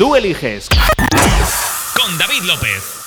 Tú 0.00 0.16
eliges. 0.16 0.66
Con 1.94 2.16
David 2.16 2.44
López. 2.44 2.99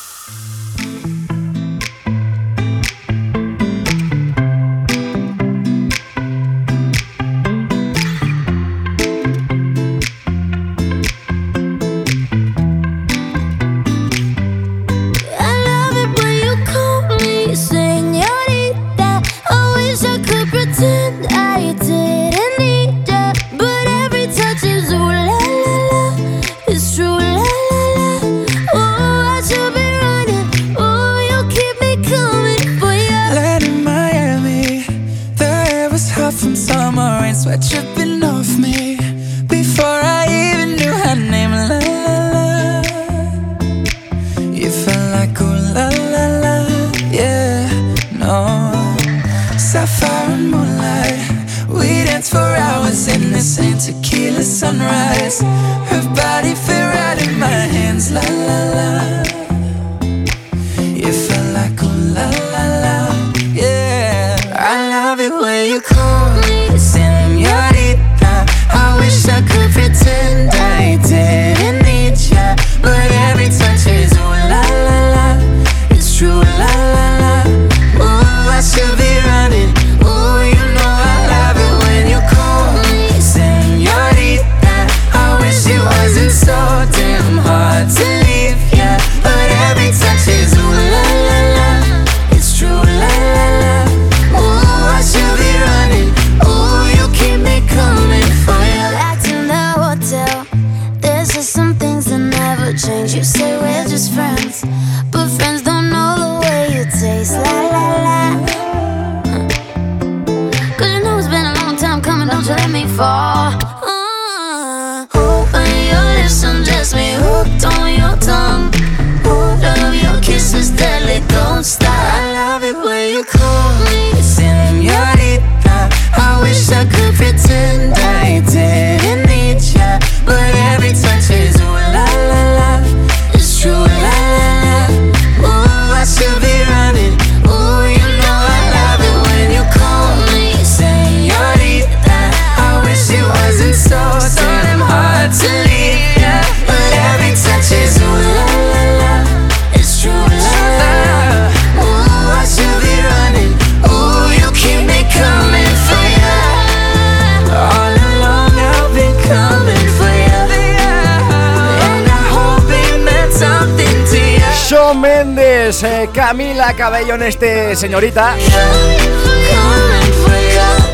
Camila 166.13 166.73
Cabello 166.73 167.15
en 167.15 167.23
este 167.23 167.75
señorita. 167.75 168.35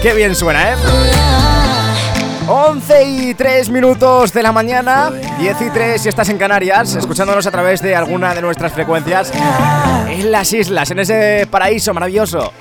Qué 0.01 0.13
bien 0.13 0.35
suena, 0.35 0.71
¿eh? 0.71 0.75
11 2.47 3.03
y 3.03 3.33
3 3.33 3.69
minutos 3.69 4.31
de 4.33 4.43
la 4.43 4.51
mañana, 4.51 5.11
10 5.39 5.61
y 5.61 5.69
3 5.69 6.01
si 6.01 6.09
estás 6.09 6.29
en 6.29 6.37
Canarias, 6.37 6.95
escuchándonos 6.95 7.45
a 7.47 7.51
través 7.51 7.81
de 7.81 7.95
alguna 7.95 8.33
de 8.33 8.41
nuestras 8.41 8.73
frecuencias 8.73 9.31
en 10.07 10.31
las 10.31 10.53
islas, 10.53 10.91
en 10.91 10.99
ese 10.99 11.47
paraíso 11.49 11.93
maravilloso. 11.93 12.53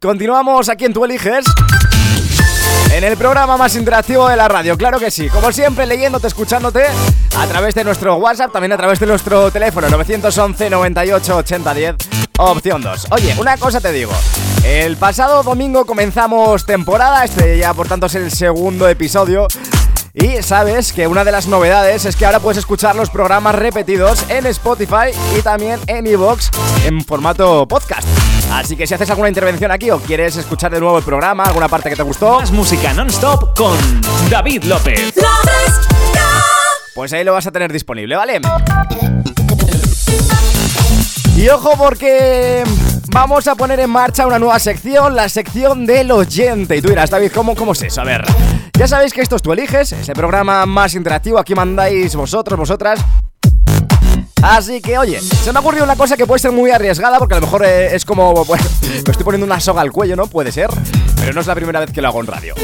Continuamos 0.00 0.68
aquí 0.68 0.84
en 0.84 0.92
Tu 0.92 1.04
Eliges 1.04 1.44
en 2.92 3.02
el 3.04 3.16
programa 3.16 3.56
más 3.56 3.74
interactivo 3.76 4.28
de 4.28 4.36
la 4.36 4.48
radio, 4.48 4.76
claro 4.76 4.98
que 4.98 5.10
sí. 5.10 5.28
Como 5.28 5.50
siempre, 5.52 5.86
leyéndote, 5.86 6.26
escuchándote 6.26 6.84
a 7.36 7.46
través 7.46 7.74
de 7.74 7.84
nuestro 7.84 8.16
WhatsApp, 8.16 8.52
también 8.52 8.72
a 8.72 8.76
través 8.76 9.00
de 9.00 9.06
nuestro 9.06 9.50
teléfono 9.50 9.88
911 9.90 10.70
98 10.70 11.36
80 11.36 11.74
10, 11.74 11.94
opción 12.38 12.82
2. 12.82 13.08
Oye, 13.10 13.34
una 13.38 13.56
cosa 13.56 13.80
te 13.80 13.92
digo. 13.92 14.12
El 14.64 14.96
pasado 14.96 15.42
domingo 15.42 15.84
comenzamos 15.84 16.64
temporada, 16.64 17.24
este 17.24 17.58
ya 17.58 17.74
por 17.74 17.88
tanto 17.88 18.06
es 18.06 18.14
el 18.14 18.30
segundo 18.30 18.88
episodio. 18.88 19.48
Y 20.16 20.40
sabes 20.42 20.92
que 20.92 21.08
una 21.08 21.24
de 21.24 21.32
las 21.32 21.48
novedades 21.48 22.04
es 22.04 22.14
que 22.14 22.24
ahora 22.24 22.38
puedes 22.38 22.58
escuchar 22.58 22.94
los 22.94 23.10
programas 23.10 23.52
repetidos 23.56 24.24
en 24.28 24.46
Spotify 24.46 25.10
y 25.36 25.42
también 25.42 25.80
en 25.88 26.06
iVoox 26.06 26.50
en 26.84 27.04
formato 27.04 27.66
podcast. 27.66 28.06
Así 28.52 28.76
que 28.76 28.86
si 28.86 28.94
haces 28.94 29.10
alguna 29.10 29.28
intervención 29.28 29.72
aquí 29.72 29.90
o 29.90 29.98
quieres 29.98 30.36
escuchar 30.36 30.70
de 30.70 30.78
nuevo 30.78 30.98
el 30.98 31.04
programa, 31.04 31.42
alguna 31.42 31.66
parte 31.66 31.90
que 31.90 31.96
te 31.96 32.04
gustó, 32.04 32.38
más 32.38 32.52
música 32.52 32.94
non-stop 32.94 33.58
con 33.58 33.76
David 34.30 34.62
López. 34.64 35.14
Pues 36.94 37.12
ahí 37.12 37.24
lo 37.24 37.32
vas 37.32 37.48
a 37.48 37.50
tener 37.50 37.72
disponible, 37.72 38.14
¿vale? 38.14 38.40
Y 41.36 41.48
ojo 41.48 41.72
porque 41.76 42.62
vamos 43.08 43.48
a 43.48 43.56
poner 43.56 43.80
en 43.80 43.90
marcha 43.90 44.28
una 44.28 44.38
nueva 44.38 44.60
sección, 44.60 45.16
la 45.16 45.28
sección 45.28 45.84
del 45.84 46.12
oyente. 46.12 46.76
Y 46.76 46.82
tú 46.82 46.90
dirás, 46.90 47.10
David, 47.10 47.32
¿cómo, 47.34 47.56
cómo 47.56 47.72
es 47.72 47.82
eso? 47.82 48.00
A 48.00 48.04
ver, 48.04 48.24
ya 48.78 48.88
sabéis 48.88 49.12
que 49.12 49.20
esto 49.20 49.36
es 49.36 49.42
Tú 49.42 49.52
Eliges, 49.52 49.92
es 49.92 50.08
el 50.08 50.14
programa 50.14 50.66
más 50.66 50.94
interactivo, 50.94 51.38
aquí 51.38 51.54
mandáis 51.54 52.14
vosotros, 52.14 52.58
vosotras 52.58 53.00
Así 54.44 54.82
que, 54.82 54.98
oye, 54.98 55.22
se 55.22 55.52
me 55.52 55.58
ha 55.58 55.60
ocurrido 55.60 55.84
una 55.84 55.96
cosa 55.96 56.18
que 56.18 56.26
puede 56.26 56.38
ser 56.38 56.52
muy 56.52 56.70
arriesgada 56.70 57.18
porque 57.18 57.34
a 57.34 57.38
lo 57.38 57.46
mejor 57.46 57.64
eh, 57.64 57.94
es 57.94 58.04
como, 58.04 58.44
bueno, 58.44 58.64
me 58.82 59.10
estoy 59.10 59.24
poniendo 59.24 59.46
una 59.46 59.58
soga 59.58 59.80
al 59.80 59.90
cuello, 59.90 60.16
¿no? 60.16 60.26
Puede 60.26 60.52
ser, 60.52 60.68
pero 61.16 61.32
no 61.32 61.40
es 61.40 61.46
la 61.46 61.54
primera 61.54 61.80
vez 61.80 61.90
que 61.92 62.02
lo 62.02 62.08
hago 62.08 62.20
en 62.20 62.26
radio. 62.26 62.54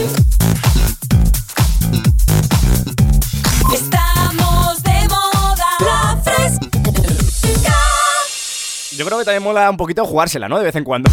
Yo 9.01 9.07
creo 9.07 9.19
que 9.19 9.25
también 9.25 9.43
mola 9.43 9.71
un 9.71 9.79
poquito 9.79 10.05
jugársela, 10.05 10.47
¿no? 10.47 10.59
De 10.59 10.65
vez 10.65 10.77
en 10.77 10.85
cuando. 10.85 11.11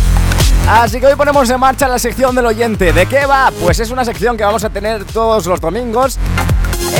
Así 0.67 0.99
que 0.99 1.05
hoy 1.05 1.15
ponemos 1.15 1.49
en 1.49 1.57
marcha 1.57 1.87
la 1.87 1.97
sección 1.97 2.35
del 2.35 2.45
oyente. 2.45 2.91
¿De 2.91 3.05
qué 3.05 3.25
va? 3.25 3.49
Pues 3.61 3.79
es 3.79 3.91
una 3.91 4.03
sección 4.03 4.35
que 4.35 4.43
vamos 4.43 4.65
a 4.65 4.69
tener 4.69 5.05
todos 5.05 5.45
los 5.45 5.61
domingos 5.61 6.17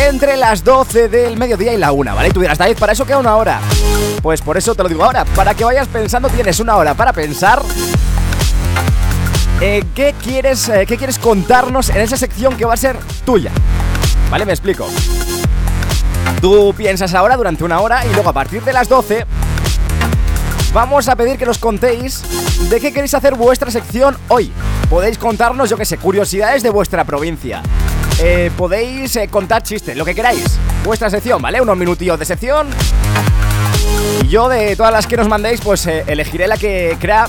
entre 0.07 0.38
las 0.38 0.63
12 0.63 1.10
del 1.10 1.36
mediodía 1.36 1.74
y 1.74 1.78
la 1.78 1.92
1, 1.92 2.16
¿vale? 2.16 2.30
Y 2.30 2.31
tú 2.31 2.39
dirás, 2.39 2.57
David, 2.57 2.78
¿para 2.78 2.94
eso 2.94 3.06
queda 3.06 3.18
una 3.18 3.36
hora? 3.36 3.60
Pues 4.22 4.42
por 4.42 4.56
eso 4.56 4.75
te 4.75 4.84
lo 4.84 4.88
digo 4.88 5.04
ahora, 5.04 5.25
para 5.25 5.54
que 5.54 5.66
vayas 5.66 5.89
pensando, 5.89 6.30
tienes 6.30 6.57
una 6.62 6.78
hora 6.78 6.94
para 6.94 7.12
pensar 7.12 7.62
eh, 9.60 9.83
¿qué, 9.94 10.16
quieres, 10.24 10.69
eh, 10.69 10.86
¿qué 10.86 10.95
quieres 10.95 11.19
contarnos 11.19 11.90
en 11.90 11.98
esa 11.98 12.16
sección 12.16 12.56
que 12.56 12.63
va 12.63 12.75
a 12.75 12.78
ser 12.78 12.95
tuya? 13.25 13.51
¿Vale? 14.31 14.45
Me 14.45 14.54
explico. 14.54 14.88
Tú 16.40 16.74
piensas 16.78 17.13
ahora 17.13 17.36
durante 17.36 17.66
una 17.66 17.81
hora 17.81 18.06
y 18.06 18.13
luego 18.13 18.30
a 18.30 18.33
partir 18.33 18.63
de 18.63 18.72
las 18.72 18.88
12 18.88 19.25
vamos 20.77 21.09
a 21.09 21.15
pedir 21.15 21.39
que 21.39 21.45
nos 21.47 21.57
contéis 21.57 22.21
de 22.69 22.79
qué 22.79 22.94
queréis 22.94 23.15
hacer 23.15 23.33
vuestra 23.33 23.71
sección 23.71 24.15
hoy. 24.27 24.51
podéis 24.91 25.18
contarnos, 25.18 25.71
yo 25.71 25.75
que 25.75 25.85
sé, 25.85 25.97
curiosidades 25.97 26.62
de 26.62 26.69
vuestra 26.69 27.03
provincia. 27.03 27.63
Eh, 28.21 28.51
podéis 28.56 29.15
eh, 29.15 29.27
contar 29.27 29.63
chistes, 29.63 29.97
lo 29.97 30.06
que 30.06 30.13
queráis. 30.13 30.59
Vuestra 30.85 31.09
sección, 31.09 31.41
¿vale? 31.41 31.59
Unos 31.62 31.75
minutillos 31.75 32.19
de 32.19 32.25
sección. 32.25 32.68
Y 34.21 34.27
yo 34.27 34.50
de 34.50 34.75
todas 34.75 34.94
las 34.94 35.07
que 35.07 35.18
nos 35.18 35.27
mandéis, 35.27 35.62
pues 35.62 35.88
eh, 35.88 36.03
elegiré 36.06 36.47
la 36.47 36.57
que 36.57 36.95
crea 37.00 37.27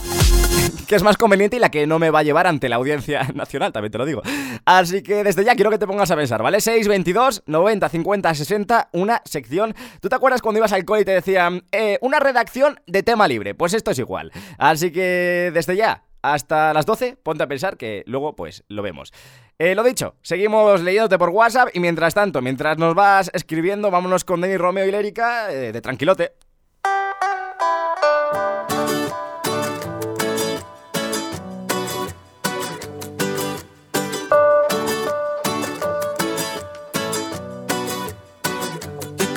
que 0.88 0.96
es 0.96 1.02
más 1.02 1.18
conveniente 1.18 1.58
y 1.58 1.60
la 1.60 1.70
que 1.70 1.86
no 1.86 1.98
me 1.98 2.08
va 2.08 2.20
a 2.20 2.22
llevar 2.22 2.46
ante 2.46 2.68
la 2.68 2.76
audiencia 2.76 3.22
nacional, 3.34 3.72
también 3.72 3.92
te 3.92 3.98
lo 3.98 4.06
digo. 4.06 4.22
Así 4.64 5.02
que 5.02 5.22
desde 5.22 5.44
ya 5.44 5.54
quiero 5.54 5.70
que 5.70 5.78
te 5.78 5.86
pongas 5.86 6.10
a 6.10 6.16
pensar, 6.16 6.42
¿vale? 6.42 6.62
622 6.62 7.42
90 7.46 7.88
50 7.90 8.34
60, 8.34 8.88
una 8.92 9.22
sección. 9.26 9.74
¿Tú 10.00 10.08
te 10.08 10.16
acuerdas 10.16 10.40
cuando 10.40 10.58
ibas 10.58 10.72
al 10.72 10.86
cole 10.86 11.02
y 11.02 11.04
te 11.04 11.12
decían 11.12 11.64
eh, 11.72 11.98
una 12.00 12.20
redacción 12.20 12.80
de 12.86 13.02
tema 13.02 13.28
libre? 13.28 13.54
Pues 13.54 13.74
esto 13.74 13.90
es 13.90 13.98
igual. 13.98 14.32
Así 14.56 14.90
que 14.90 15.50
desde 15.52 15.76
ya, 15.76 16.04
hasta 16.22 16.72
las 16.72 16.86
12, 16.86 17.18
ponte 17.22 17.44
a 17.44 17.48
pensar 17.48 17.76
que 17.76 18.02
luego 18.06 18.34
pues 18.34 18.64
lo 18.68 18.82
vemos. 18.82 19.12
Eh, 19.58 19.74
lo 19.74 19.82
dicho, 19.82 20.14
seguimos 20.22 20.80
leyéndote 20.80 21.18
por 21.18 21.28
WhatsApp 21.28 21.68
y 21.74 21.80
mientras 21.80 22.14
tanto, 22.14 22.40
mientras 22.40 22.78
nos 22.78 22.94
vas 22.94 23.30
escribiendo, 23.34 23.90
vámonos 23.90 24.24
con 24.24 24.40
Denis 24.40 24.58
Romeo 24.58 24.86
y 24.86 24.90
Lérica 24.90 25.52
eh, 25.52 25.70
de 25.70 25.80
tranquilote. 25.82 26.32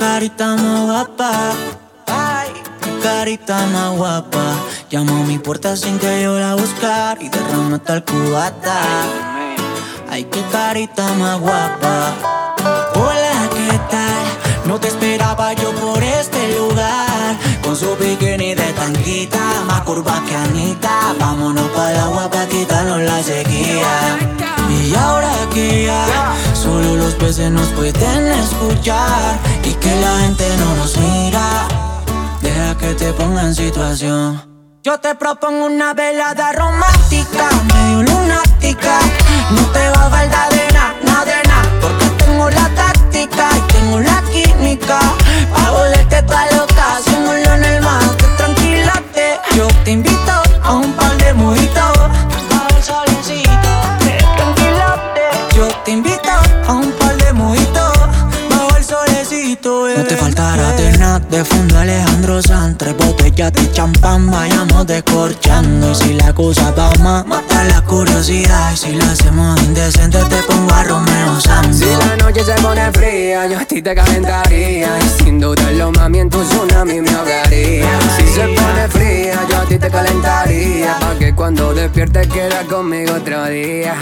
Carita 0.02 0.56
más 0.56 0.82
guapa. 0.82 1.32
Ay, 2.08 2.50
qué 2.82 2.92
carita 3.04 3.68
más 3.68 3.96
guapa. 3.96 4.46
Llamó 4.90 5.22
a 5.22 5.26
mi 5.28 5.38
puerta 5.38 5.78
sin 5.78 6.00
que 6.00 6.24
yo 6.24 6.40
la 6.40 6.56
buscar 6.56 7.22
y 7.22 7.30
derramó 7.30 7.78
tal 7.78 8.04
cubata. 8.04 8.82
Ay, 10.10 10.24
qué 10.24 10.42
carita 10.52 11.08
más 11.20 11.40
guapa. 11.40 12.16
Hola, 12.96 13.48
¿qué 13.56 13.80
tal? 13.92 14.26
No 14.66 14.80
te 14.80 14.88
esperaba 14.88 15.54
yo 15.54 15.72
por 15.74 16.02
este 16.02 16.58
lugar. 16.58 17.38
Con 17.64 17.76
su 17.76 17.96
bikini 17.96 18.56
de 18.56 18.74
tanquita, 18.74 19.44
más 19.68 19.82
curva 19.82 20.24
que 20.28 20.36
Anita. 20.36 21.14
Vámonos 21.20 21.70
para 21.76 21.92
el 21.92 21.98
agua 22.00 22.28
para 22.28 22.48
quitarnos 22.48 23.02
la 23.02 23.22
sequía. 23.22 24.18
Y 24.68 24.96
ahora 24.96 25.32
que 25.54 25.86
ya 25.86 26.34
solo 26.56 26.96
los 26.96 27.14
peces 27.16 27.52
nos 27.52 27.68
pueden 27.70 28.28
escuchar 28.28 29.38
y 29.64 29.74
que 29.74 29.96
la 30.02 30.20
gente 30.20 30.46
no 30.58 30.76
nos 30.76 30.98
mira, 30.98 31.68
deja 32.42 32.78
que 32.78 32.94
te 32.96 33.14
ponga 33.14 33.44
en 33.44 33.56
situación. 33.56 34.52
Yo 34.84 35.00
te 35.00 35.14
propongo 35.16 35.66
una 35.66 35.94
velada 35.94 36.52
romántica, 36.54 37.50
medio 37.74 38.04
lunática. 38.04 39.00
No 39.52 39.62
te 39.68 39.90
va 39.90 40.08
a 40.08 40.10
faltar 40.10 40.50
de 40.50 40.74
nada, 40.74 40.96
nada 41.04 41.26
de 41.26 41.48
nada, 41.48 41.70
porque 41.80 42.06
tengo 42.24 42.50
la 42.50 42.68
táctica 42.74 43.50
y 43.58 43.72
tengo 43.74 44.00
la 44.00 44.24
química. 44.32 45.00
Pa' 45.54 45.72
volverte 45.72 46.24
toda 46.24 46.46
loca, 46.58 46.98
haciéndolo 46.98 47.54
en 47.54 47.64
el 47.64 47.82
mar. 47.82 48.02
Tranquilate, 48.38 49.40
yo 49.56 49.68
te 49.84 49.92
invito 49.92 50.34
a 50.64 50.74
un 50.74 50.92
par 50.94 51.16
de 51.18 51.34
mojitos. 51.36 52.31
De 61.30 61.46
fondo 61.46 61.78
Alejandro 61.78 62.42
Sanz 62.42 62.78
Tres 62.78 62.96
botellas 62.98 63.54
de 63.54 63.72
champán, 63.72 64.30
vayamos 64.30 64.88
descorchando. 64.88 65.92
Y 65.92 65.96
si 65.96 66.14
la 66.14 66.34
cosa 66.34 66.72
va 66.72 66.92
más, 67.04 67.26
mata 67.26 67.64
la 67.66 67.82
curiosidad. 67.82 68.74
Y 68.74 68.78
si 68.78 68.92
lo 68.94 69.04
hacemos 69.04 69.62
indecente, 69.64 70.18
te 70.30 70.38
pongo 70.44 70.74
a 70.74 70.84
Romeo 70.84 71.40
Santos. 71.40 71.78
Si 71.78 71.86
la 71.86 72.18
noche 72.18 72.44
se 72.44 72.54
pone 72.62 72.92
fría, 72.92 73.48
yo 73.48 73.60
a 73.60 73.66
ti 73.66 73.82
te 73.82 73.96
calentaría. 73.96 74.90
Y 75.00 75.24
sin 75.24 75.40
dudarlo, 75.40 75.92
mami, 75.92 76.20
en 76.20 76.30
tu 76.30 76.42
tsunami 76.44 77.02
me 77.02 77.10
ahogaría. 77.12 78.00
Si 78.18 78.28
se 78.28 78.48
pone 78.48 78.88
fría, 78.90 79.40
yo 79.50 79.58
a 79.58 79.66
ti 79.66 79.78
te 79.78 79.90
calentaría. 79.90 80.98
Pa' 81.00 81.20
que 81.20 81.36
cuando 81.36 81.74
despiertes 81.74 82.28
quieras 82.28 82.66
conmigo 82.66 83.14
otro 83.14 83.46
día. 83.46 83.96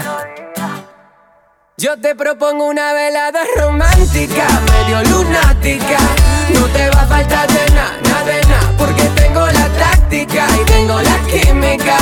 Yo 1.77 1.97
te 1.97 2.13
propongo 2.13 2.65
una 2.65 2.91
velada 2.91 3.39
romántica, 3.57 4.45
medio 4.69 5.01
lunática. 5.03 5.97
No 6.53 6.65
te 6.67 6.89
va 6.89 7.01
a 7.01 7.07
faltar 7.07 7.47
de 7.47 7.65
nada, 7.73 7.97
nada 8.03 8.33
nada, 8.47 8.73
porque 8.77 9.03
tengo 9.15 9.45
la 9.45 9.67
táctica 9.77 10.47
y 10.59 10.65
tengo 10.65 10.99
la 11.01 11.17
química. 11.29 11.97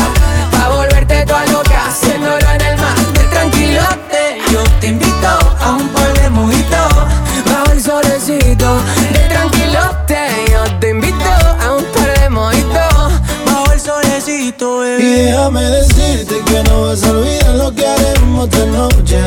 Pa' 0.52 0.70
volverte 0.70 1.26
toda 1.26 1.46
loca, 1.48 1.88
haciéndolo 1.88 2.50
en 2.56 2.62
el 2.62 2.78
mar 2.78 2.98
de 3.14 3.24
tranquilote. 3.36 4.42
Yo 4.52 4.64
te 4.80 4.88
invito 4.88 5.28
a 5.60 5.72
un 5.72 5.88
par 5.90 6.14
de 6.14 6.30
mojitos 6.30 6.94
Bajo 7.46 7.72
el 7.72 7.82
solecito 7.82 8.82
de 9.14 9.20
tranquilote. 9.30 10.20
Yo 10.52 10.64
te 10.80 10.90
invito 10.90 11.30
a 11.66 11.76
un 11.78 11.84
par 11.94 12.20
de 12.20 12.30
mojitos. 12.30 13.12
Bajo 13.46 13.72
el 13.72 13.80
solecito, 13.80 14.86
Y 14.86 14.90
bebé 14.90 15.24
déjame 15.32 15.62
decirte 15.64 16.36
que 16.46 16.64
no 16.64 16.82
vas 16.84 17.04
a 17.04 17.12
olvidar 17.12 17.56
lo 17.56 17.74
que 17.74 17.86
haremos 17.86 18.50
esta 18.50 18.66
noche. 18.66 19.20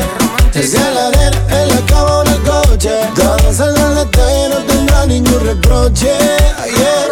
Desde 0.53 0.79
la 0.79 1.07
arena, 1.07 1.39
en 1.49 1.69
la 1.69 1.87
cama 1.87 2.19
o 2.19 2.23
en 2.25 2.33
el 2.33 2.43
coche. 2.43 2.91
Todo 3.15 3.53
saldrá 3.53 3.87
en 3.87 3.95
la 3.95 4.11
calle, 4.11 4.49
no 4.49 4.57
tendrá 4.67 5.07
ningún 5.07 5.41
reproche. 5.47 6.07
Yeah. 6.07 7.11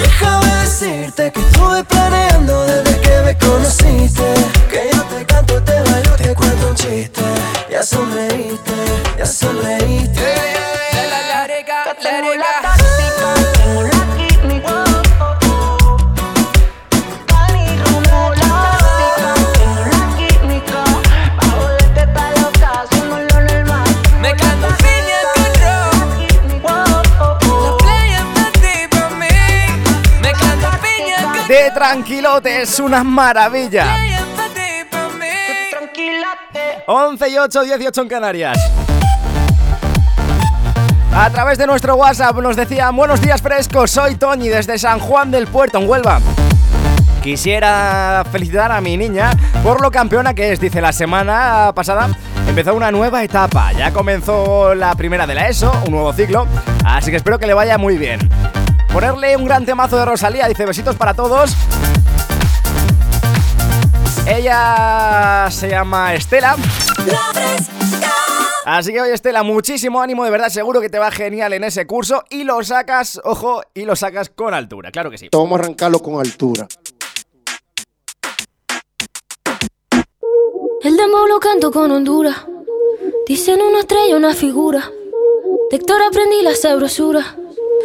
Déjame 0.00 0.54
decirte 0.62 1.32
que 1.32 1.40
estuve 1.40 1.84
planeando 1.84 2.64
desde 2.66 3.00
que 3.00 3.20
me 3.24 3.38
conociste. 3.38 4.34
Que 4.70 4.90
yo 4.92 5.02
te 5.04 5.24
canto, 5.26 5.62
te 5.62 5.80
bailo, 5.80 6.16
te 6.16 6.34
cuento 6.34 6.68
un 6.68 6.74
chiste. 6.74 7.22
Ya 7.70 7.82
sonreíste, 7.82 8.72
ya 9.18 9.26
sonreíste. 9.26 10.24
Tengo 10.24 10.75
tranquilote, 31.76 32.62
es 32.62 32.80
una 32.80 33.04
maravilla. 33.04 33.84
playa 33.84 34.20
es 34.20 34.24
para 34.34 34.48
ti, 34.48 34.60
para 34.90 35.08
mí. 35.10 35.26
Tranquilate. 35.70 36.84
11 36.86 37.28
y 37.28 37.36
8, 37.36 37.62
18 37.64 38.00
en 38.00 38.08
Canarias. 38.08 38.58
A 41.14 41.28
través 41.30 41.58
de 41.58 41.66
nuestro 41.66 41.96
WhatsApp 41.96 42.36
nos 42.38 42.56
decían 42.56 42.96
buenos 42.96 43.20
días 43.20 43.42
frescos, 43.42 43.90
soy 43.90 44.14
Toñi 44.14 44.48
desde 44.48 44.78
San 44.78 45.00
Juan 45.00 45.30
del 45.30 45.46
Puerto 45.48 45.76
en 45.76 45.86
Huelva. 45.88 46.20
Quisiera 47.22 48.24
felicitar 48.32 48.72
a 48.72 48.80
mi 48.80 48.96
niña 48.96 49.32
por 49.62 49.82
lo 49.82 49.90
campeona 49.90 50.32
que 50.32 50.52
es, 50.52 50.60
dice 50.60 50.80
la 50.80 50.94
semana 50.94 51.72
pasada 51.74 52.08
empezó 52.48 52.74
una 52.74 52.90
nueva 52.90 53.22
etapa, 53.22 53.72
ya 53.72 53.92
comenzó 53.92 54.74
la 54.74 54.94
primera 54.94 55.26
de 55.26 55.34
la 55.34 55.48
ESO, 55.48 55.72
un 55.84 55.92
nuevo 55.92 56.12
ciclo, 56.14 56.46
así 56.86 57.10
que 57.10 57.18
espero 57.18 57.38
que 57.38 57.46
le 57.46 57.52
vaya 57.52 57.76
muy 57.76 57.98
bien. 57.98 58.30
Ponerle 58.92 59.36
un 59.36 59.44
gran 59.44 59.64
temazo 59.64 59.96
de 59.96 60.04
Rosalía, 60.04 60.48
dice 60.48 60.64
besitos 60.64 60.96
para 60.96 61.14
todos. 61.14 61.54
Ella 64.26 65.48
se 65.50 65.68
llama 65.68 66.14
Estela. 66.14 66.56
Así 68.64 68.92
que 68.92 69.00
oye 69.00 69.12
Estela, 69.12 69.44
muchísimo 69.44 70.02
ánimo, 70.02 70.24
de 70.24 70.30
verdad 70.32 70.48
seguro 70.48 70.80
que 70.80 70.88
te 70.88 70.98
va 70.98 71.12
genial 71.12 71.52
en 71.52 71.62
ese 71.62 71.86
curso 71.86 72.24
y 72.30 72.42
lo 72.42 72.64
sacas, 72.64 73.20
ojo, 73.22 73.62
y 73.74 73.84
lo 73.84 73.94
sacas 73.94 74.28
con 74.30 74.54
altura, 74.54 74.90
claro 74.90 75.08
que 75.08 75.18
sí. 75.18 75.28
Vamos 75.30 75.52
a 75.52 75.62
arrancarlo 75.62 76.00
con 76.00 76.18
altura. 76.18 76.66
El 80.82 80.96
demo 80.96 81.26
lo 81.28 81.38
canto 81.38 81.70
con 81.70 81.90
Honduras. 81.92 82.44
Dicen 83.26 83.60
una 83.60 83.80
estrella, 83.80 84.16
una 84.16 84.34
figura. 84.34 84.90
De 85.70 85.76
Héctor 85.76 86.02
aprendí 86.02 86.42
la 86.42 86.54
sabrosura. 86.54 87.36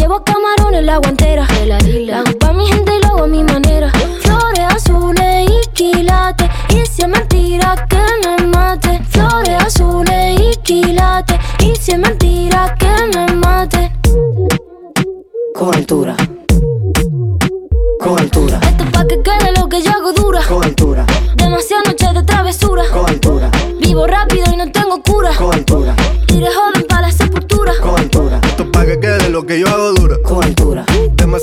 Llevo 0.00 0.24
camarón 0.24 0.74
en 0.74 0.86
la 0.86 0.96
guantera. 0.96 1.46
De 1.46 1.66
la 1.66 1.78
isla. 1.86 2.24
Hago 2.40 2.54
mi 2.54 2.66
gente 2.66 2.90
y 2.96 3.02
lo 3.02 3.08
hago 3.08 3.24
a 3.24 3.26
mi 3.26 3.44
manera. 3.44 3.92
Flores 4.22 4.66
azules 4.74 5.46
y 5.46 5.68
quilates. 5.74 6.48
Y 6.70 6.86
si 6.86 7.02
es 7.02 7.08
mentira 7.08 7.86
que 7.86 8.00
me 8.24 8.46
mate. 8.46 9.02
Flores 9.10 9.62
azules 9.62 10.40
y 10.40 10.56
quilates. 10.62 11.38
Y 11.62 11.76
si 11.76 11.92
es 11.92 11.98
mentira 11.98 12.74
que 12.78 12.88
me 13.14 13.26
mate. 13.34 13.92
Con 15.54 15.74
altura. 15.74 16.16
Con 18.00 18.18
altura. 18.18 18.58
Esto 18.62 18.84
pa' 18.92 19.06
que 19.06 19.22
quede 19.22 19.52
lo 19.54 19.68
que 19.68 19.82
yo 19.82 19.90
hago 19.90 20.14
dura. 20.14 20.40
Con 20.48 20.64
altura. 20.64 21.04
Demasiadas 21.36 21.88
noches 21.88 22.14
de 22.14 22.22
travesura. 22.22 22.84
Con 22.90 23.06
altura. 23.06 23.50
Vivo 23.78 24.06
rápido 24.06 24.44
y 24.50 24.56
no 24.56 24.72
tengo 24.72 25.02
cura. 25.02 25.36
Con 25.36 25.52
altura. 25.52 25.94
Iré 26.28 26.48
joven 26.54 26.86
para 26.88 27.02
la 27.02 27.12
sepultura. 27.12 27.74
Con 27.82 27.98
altura. 28.00 28.40
Esto 28.44 28.70
pa' 28.72 28.86
que 28.86 28.98
quede 28.98 29.28
lo 29.28 29.44
que 29.44 29.60
yo 29.60 29.68
hago 29.68 29.89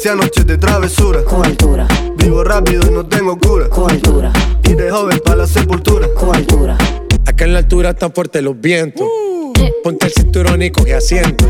hacía 0.08 0.16
noches 0.16 0.48
de 0.48 0.58
travesura. 0.58 1.22
Cobertura. 1.24 1.86
Vivo 2.16 2.44
rápido 2.44 2.88
y 2.88 2.92
no 2.92 3.06
tengo 3.06 3.38
cura. 3.38 3.68
Cobertura. 3.68 4.32
Y 4.64 4.74
de 4.74 4.90
joven 4.90 5.20
para 5.24 5.38
la 5.38 5.48
sepultura. 5.48 6.08
Cobertura. 6.14 6.78
Acá 7.26 7.44
en 7.44 7.52
la 7.54 7.60
altura 7.60 7.90
están 7.90 8.14
fuertes 8.14 8.42
los 8.42 8.60
vientos. 8.60 9.06
Uh. 9.06 9.54
Ponte 9.84 10.06
el 10.06 10.14
cinturón 10.14 10.62
y 10.62 10.72
coge 10.72 10.94
asiento. 10.94 11.46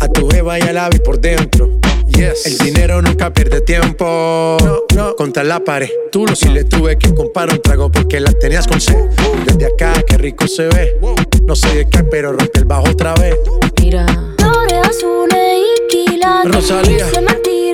A 0.00 0.08
tu 0.08 0.26
jeva 0.28 0.58
y 0.58 0.62
al 0.62 0.78
ave 0.78 1.00
por 1.00 1.20
dentro. 1.20 1.68
Yes. 2.06 2.46
El 2.46 2.58
dinero 2.58 3.02
nunca 3.02 3.32
pierde 3.32 3.60
tiempo. 3.60 4.56
No, 4.64 4.78
no. 4.94 5.16
Contra 5.16 5.44
la 5.44 5.60
pared. 5.60 5.90
Tú 6.10 6.24
lo 6.26 6.34
si 6.34 6.48
le 6.48 6.64
tuve 6.64 6.96
que 6.96 7.12
comprar 7.14 7.50
un 7.50 7.60
trago 7.60 7.90
porque 7.90 8.20
la 8.20 8.32
tenías 8.32 8.66
con 8.66 8.80
sed. 8.80 9.04
Desde 9.44 9.66
acá, 9.66 10.02
qué 10.06 10.16
rico 10.16 10.46
se 10.48 10.68
ve. 10.68 10.98
No 11.44 11.54
sé 11.54 11.74
de 11.74 11.90
qué, 11.90 12.04
pero 12.04 12.32
rompe 12.32 12.58
el 12.58 12.64
bajo 12.64 12.88
otra 12.88 13.12
vez. 13.14 13.36
Mira. 13.82 14.06
Flores 14.38 14.88
azules 14.88 15.58
y 15.58 15.88
quilates. 15.88 16.54
Rosalía 16.54 17.06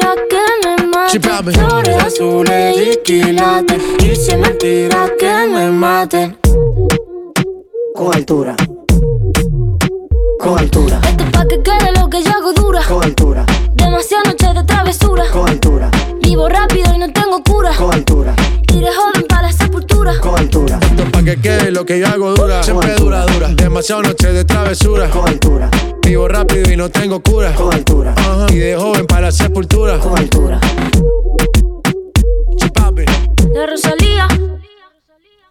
la 0.02 0.14
que 0.28 0.42
me 0.64 0.86
mate. 0.88 1.20
Flores 1.52 2.02
azules 2.02 2.76
y 2.78 2.96
quilates. 3.02 3.82
Y 4.00 4.16
si 4.16 4.36
mentiras 4.36 5.10
que 5.18 5.46
me 5.48 5.70
maten. 5.70 6.38
Con 7.94 8.14
altura. 8.14 8.56
Con 10.38 10.58
altura. 10.58 11.00
Esto 11.08 11.24
es 11.24 11.30
pa' 11.30 11.46
que 11.46 11.62
quede 11.62 11.92
lo 12.00 12.08
que 12.08 12.22
yo 12.22 12.30
hago 12.30 12.52
dura. 12.52 12.82
Con 12.86 13.04
altura. 13.04 13.46
Demasiadas 13.74 14.28
noches 14.28 14.54
de 14.54 14.64
travesura. 14.64 15.24
Con 15.32 15.48
altura. 15.48 15.90
Vivo 16.20 16.48
rápido 16.48 16.94
y 16.94 16.98
no 16.98 17.12
tengo 17.12 17.42
cura. 17.42 17.70
Con 17.76 17.94
altura. 17.94 18.34
Iré 18.74 18.88
joven 18.92 19.26
para 19.28 19.42
la 19.42 19.52
sepultura. 19.52 20.18
Con 20.20 20.38
altura. 20.38 20.78
Esto 20.82 21.02
es 21.02 21.10
pa' 21.10 21.22
que 21.22 21.36
quede 21.40 21.70
lo 21.70 21.84
que 21.84 22.00
yo 22.00 22.06
hago 22.08 22.34
dura. 22.34 22.62
Siempre 22.62 22.94
dura, 22.94 23.24
dura. 23.26 23.48
Demasiadas 23.48 24.08
noches 24.08 24.34
de 24.34 24.44
travesura. 24.44 25.08
Con 25.10 25.28
altura 25.28 25.70
Vivo 26.12 26.28
rápido 26.28 26.70
y 26.70 26.76
no 26.76 26.90
tengo 26.90 27.22
cura. 27.22 27.54
Con 27.54 27.72
altura. 27.72 28.14
Y 28.50 28.58
de 28.58 28.76
joven 28.76 29.06
para 29.06 29.22
la 29.22 29.32
sepultura. 29.32 29.98
Con 29.98 30.18
altura. 30.18 30.60
Chipapi. 32.56 33.04
La 33.54 33.66
Rosalía. 33.66 34.28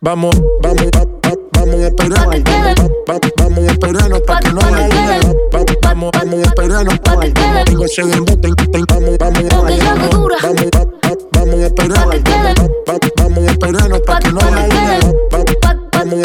Vamos, 0.02 0.40
vamos, 0.62 0.86
vamos, 0.94 1.40
vamos 1.54 1.76
a 1.78 1.88
esperarnos. 1.88 2.44
Vamos 3.38 3.58
a 3.58 3.72
esperarnos 3.72 4.22
para 4.22 4.40
que 4.40 4.54
no. 4.54 4.62
Vamos, 5.52 6.12
vamos 6.14 6.40
a 6.40 6.44
esperarnos 6.44 7.00
para 7.00 7.20
que 7.22 7.34
no 7.34 7.64
Tengo 7.66 7.86
ese 7.86 8.02
embuste, 8.02 8.50
vamos, 8.88 9.18
vamos, 9.18 9.44
vamos. 9.50 9.80
Vamos, 10.44 10.70
vamos 11.32 11.56
a 11.56 11.66
esperarnos. 11.66 12.22
Vamos 13.18 13.48
a 13.48 13.52
esperarnos 13.52 14.00
para 14.02 14.20
que 14.20 14.32
no. 14.32 14.40
Vamos 14.42 16.22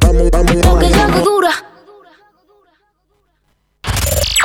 vamos, 0.00 0.30
vamos, 0.32 0.60
vamos 0.60 1.73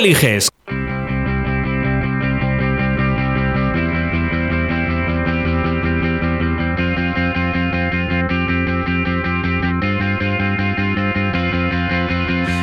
eliges. 0.00 0.48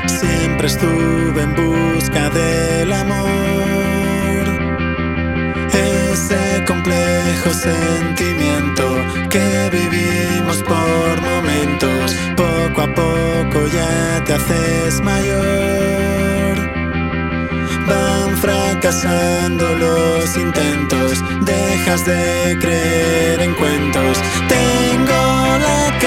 Siempre 0.07 0.67
estuve 0.67 1.41
en 1.43 1.53
busca 1.55 2.29
del 2.31 2.91
amor, 2.91 3.27
ese 5.73 6.63
complejo 6.65 7.49
sentimiento 7.53 8.83
que 9.29 9.69
vivimos 9.71 10.57
por 10.63 11.21
momentos, 11.21 12.15
poco 12.35 12.81
a 12.81 12.93
poco 12.95 13.67
ya 13.67 14.23
te 14.25 14.33
haces 14.33 15.01
mayor 15.01 16.26
fracasando 18.41 19.75
los 19.75 20.37
intentos, 20.37 21.23
dejas 21.41 22.05
de 22.05 22.57
creer 22.59 23.41
en 23.41 23.53
cuentos. 23.55 24.17
Tengo 24.47 25.57
la 25.59 25.97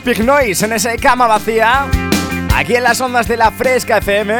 Pig 0.00 0.24
Noise 0.24 0.64
en 0.64 0.72
esa 0.72 0.96
cama 0.96 1.26
vacía. 1.26 1.86
Aquí 2.54 2.74
en 2.74 2.82
las 2.82 3.00
ondas 3.00 3.28
de 3.28 3.36
la 3.36 3.50
Fresca 3.50 3.98
FM. 3.98 4.38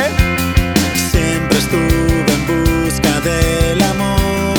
Siempre 1.11 1.59
estuve 1.59 2.33
en 2.33 2.47
busca 2.47 3.21
del 3.21 3.83
amor. 3.83 4.57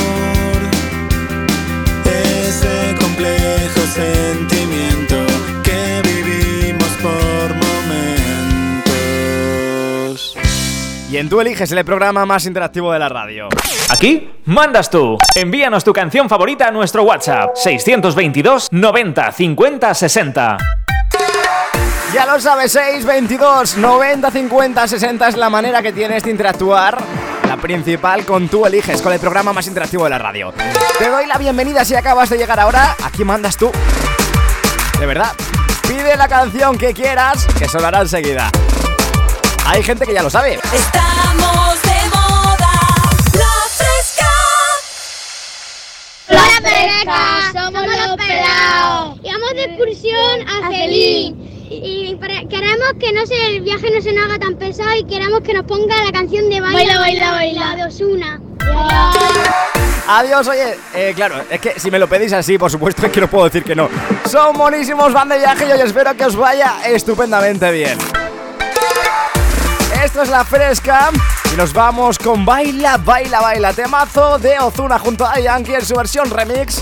Ese 2.05 2.95
complejo 2.99 3.81
sentimiento 3.93 5.17
que 5.63 6.01
vivimos 6.03 6.89
por 7.01 7.55
momentos. 8.85 10.35
Y 11.09 11.17
en 11.17 11.29
Tú 11.29 11.41
eliges 11.41 11.71
el 11.71 11.83
programa 11.83 12.25
más 12.25 12.45
interactivo 12.45 12.93
de 12.93 12.99
la 12.99 13.09
radio. 13.09 13.49
Aquí 13.89 14.29
mandas 14.45 14.89
tú. 14.89 15.17
Envíanos 15.35 15.83
tu 15.83 15.93
canción 15.93 16.29
favorita 16.29 16.67
a 16.67 16.71
nuestro 16.71 17.03
WhatsApp 17.03 17.55
622 17.55 18.69
90 18.71 19.31
50 19.31 19.93
60. 19.93 20.57
Ya 22.13 22.25
lo 22.25 22.41
sabes, 22.41 22.73
622 22.73 23.77
90 23.77 24.31
50 24.31 24.87
60 24.87 25.27
es 25.29 25.37
la 25.37 25.49
manera 25.49 25.81
que 25.81 25.93
tienes 25.93 26.23
de 26.23 26.31
interactuar. 26.31 27.01
La 27.47 27.55
principal 27.55 28.25
con 28.25 28.49
tú 28.49 28.65
eliges, 28.65 29.01
con 29.01 29.13
el 29.13 29.19
programa 29.19 29.53
más 29.53 29.65
interactivo 29.67 30.03
de 30.03 30.09
la 30.09 30.17
radio. 30.17 30.53
Te 30.99 31.09
doy 31.09 31.25
la 31.25 31.37
bienvenida 31.37 31.85
si 31.85 31.95
acabas 31.95 32.29
de 32.29 32.37
llegar 32.37 32.59
ahora. 32.59 32.97
Aquí 33.03 33.23
mandas 33.23 33.55
tú. 33.55 33.71
De 34.99 35.05
verdad, 35.05 35.31
pide 35.87 36.17
la 36.17 36.27
canción 36.27 36.77
que 36.77 36.93
quieras, 36.93 37.47
que 37.57 37.69
sonará 37.69 38.01
enseguida. 38.01 38.51
Hay 39.65 39.81
gente 39.81 40.05
que 40.05 40.13
ya 40.13 40.21
lo 40.21 40.29
sabe. 40.29 40.59
Estamos 40.73 41.81
de 41.81 42.09
moda, 42.09 42.71
la 43.33 43.55
fresca. 43.69 44.31
Hola, 46.27 46.59
fresca, 46.61 47.51
somos 47.53 47.83
los 47.87 48.17
pelados. 48.17 49.19
Y 49.23 49.31
vamos 49.31 49.51
de 49.53 49.63
excursión 49.63 50.47
a 50.47 50.69
Celín. 50.69 51.40
Y 51.73 52.15
para- 52.19 52.43
queremos 52.49 52.89
que 52.99 53.13
no 53.13 53.25
se, 53.25 53.55
el 53.55 53.61
viaje 53.61 53.89
no 53.95 54.01
se 54.01 54.11
nos 54.11 54.25
haga 54.25 54.39
tan 54.39 54.55
pesado 54.55 54.93
y 54.93 55.05
queremos 55.05 55.39
que 55.39 55.53
nos 55.53 55.65
ponga 55.65 56.03
la 56.03 56.11
canción 56.11 56.49
de 56.49 56.59
Baila, 56.59 56.99
Baila, 56.99 57.31
Baila, 57.31 57.75
de 57.77 57.85
Osuna. 57.85 58.41
Adiós, 60.07 60.47
oye, 60.49 60.75
eh, 60.93 61.13
claro, 61.15 61.41
es 61.49 61.61
que 61.61 61.79
si 61.79 61.89
me 61.89 61.97
lo 61.97 62.09
pedís 62.09 62.33
así, 62.33 62.57
por 62.57 62.69
supuesto 62.69 63.05
es 63.05 63.11
que 63.11 63.21
no 63.21 63.29
puedo 63.29 63.45
decir 63.45 63.63
que 63.63 63.73
no. 63.75 63.87
Son 64.29 64.57
buenísimos, 64.57 65.13
van 65.13 65.29
de 65.29 65.37
viaje 65.37 65.65
y 65.67 65.71
hoy 65.71 65.79
espero 65.79 66.13
que 66.17 66.25
os 66.25 66.35
vaya 66.35 66.73
estupendamente 66.85 67.71
bien. 67.71 67.97
Esto 70.03 70.23
es 70.23 70.29
La 70.29 70.43
Fresca 70.43 71.09
y 71.53 71.55
nos 71.55 71.71
vamos 71.71 72.17
con 72.19 72.43
Baila, 72.43 72.97
Baila, 72.97 73.39
Baila, 73.39 73.71
temazo 73.71 74.37
de 74.39 74.59
Ozuna 74.59 74.99
junto 74.99 75.25
a 75.25 75.39
Yankee 75.39 75.75
en 75.75 75.85
su 75.85 75.95
versión 75.95 76.29
remix 76.29 76.81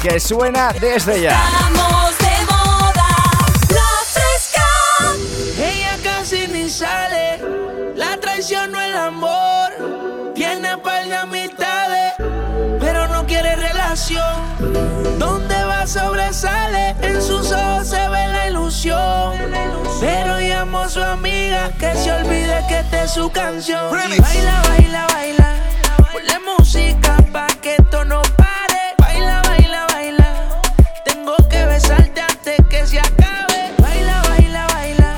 que 0.00 0.20
suena 0.20 0.72
desde 0.80 1.22
ya. 1.22 1.36
Donde 15.18 15.64
va 15.64 15.86
sobresale, 15.86 16.94
en 17.02 17.20
sus 17.20 17.52
ojos 17.52 17.88
se 17.88 18.08
ve 18.08 18.28
la 18.28 18.48
ilusión. 18.48 19.34
Pero 20.00 20.38
llamo 20.38 20.80
a 20.80 20.88
su 20.88 21.02
amiga 21.02 21.70
que 21.78 21.94
se 21.94 22.12
olvide 22.12 22.64
que 22.68 22.80
esta 22.80 23.04
es 23.04 23.10
su 23.12 23.30
canción. 23.30 23.88
Y 24.10 24.20
baila, 24.20 24.62
baila, 24.68 25.06
baila. 25.12 25.56
Ponle 26.12 26.38
música 26.44 27.16
pa' 27.32 27.48
que 27.60 27.76
esto 27.76 28.04
no 28.04 28.22
pare. 28.36 28.94
Baila, 28.98 29.42
baila, 29.42 29.86
baila. 29.92 30.60
Tengo 31.04 31.36
que 31.48 31.64
besarte 31.66 32.20
antes 32.20 32.56
que 32.68 32.86
se 32.86 32.98
acabe. 32.98 33.72
Baila, 33.78 34.22
baila, 34.28 34.66
baila. 34.74 35.14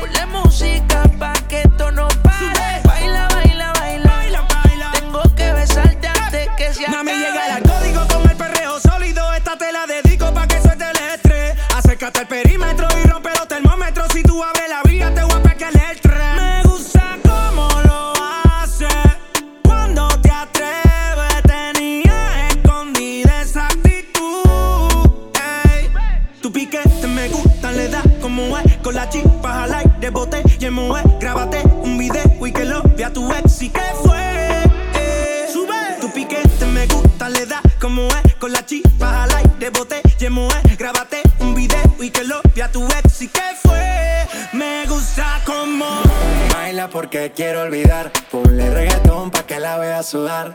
Ponle 0.00 0.26
música 0.26 1.02
pa' 1.18 1.34
que 1.48 1.62
esto 1.62 1.90
no 1.92 2.08
pare. 2.22 2.80
Baila, 2.84 3.28
baila, 3.28 3.72
baila. 3.78 4.20
Tengo 4.92 5.22
que 5.34 5.52
besarte 5.52 6.08
antes 6.08 6.48
que 6.56 6.72
se 6.74 6.84
acabe. 6.86 6.96
Mami, 6.96 7.12
llega 7.12 7.46
el 7.46 7.61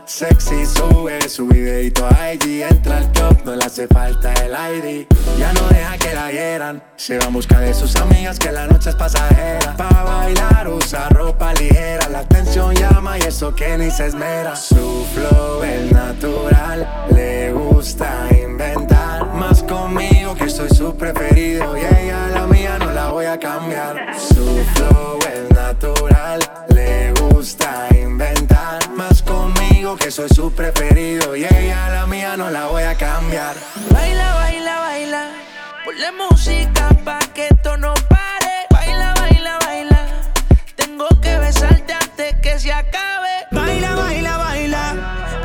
Sexy 0.06 0.66
sube 0.66 1.28
su 1.28 1.46
videito 1.46 2.06
a 2.06 2.32
IG. 2.32 2.62
Entra 2.62 2.98
al 2.98 3.12
club, 3.12 3.38
no 3.44 3.56
le 3.56 3.64
hace 3.64 3.86
falta 3.86 4.32
el 4.34 4.52
ID. 4.52 5.06
Ya 5.38 5.52
no 5.52 5.68
deja 5.68 5.98
que 5.98 6.14
la 6.14 6.30
hieran. 6.30 6.82
Se 6.96 7.18
va 7.18 7.26
en 7.26 7.32
busca 7.32 7.60
de 7.60 7.74
sus 7.74 7.96
amigas 7.96 8.38
que 8.38 8.52
la 8.52 8.66
noche 8.66 8.90
es 8.90 8.96
pasajera. 8.96 9.76
Pa' 9.76 10.02
bailar 10.04 10.68
usa 10.68 11.08
ropa 11.10 11.54
ligera. 11.54 12.08
La 12.08 12.20
atención 12.20 12.74
llama 12.74 13.18
y 13.18 13.22
eso 13.22 13.54
que 13.54 13.76
ni 13.78 13.90
se 13.90 14.06
esmera. 14.06 14.54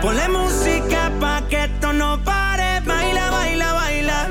Ponle 0.04 0.28
música 0.28 1.10
pa' 1.18 1.48
que 1.48 1.64
esto 1.64 1.94
no 1.94 2.22
pare. 2.26 2.82
Baila, 2.82 3.32
baila, 3.32 3.72
baila. 3.72 4.28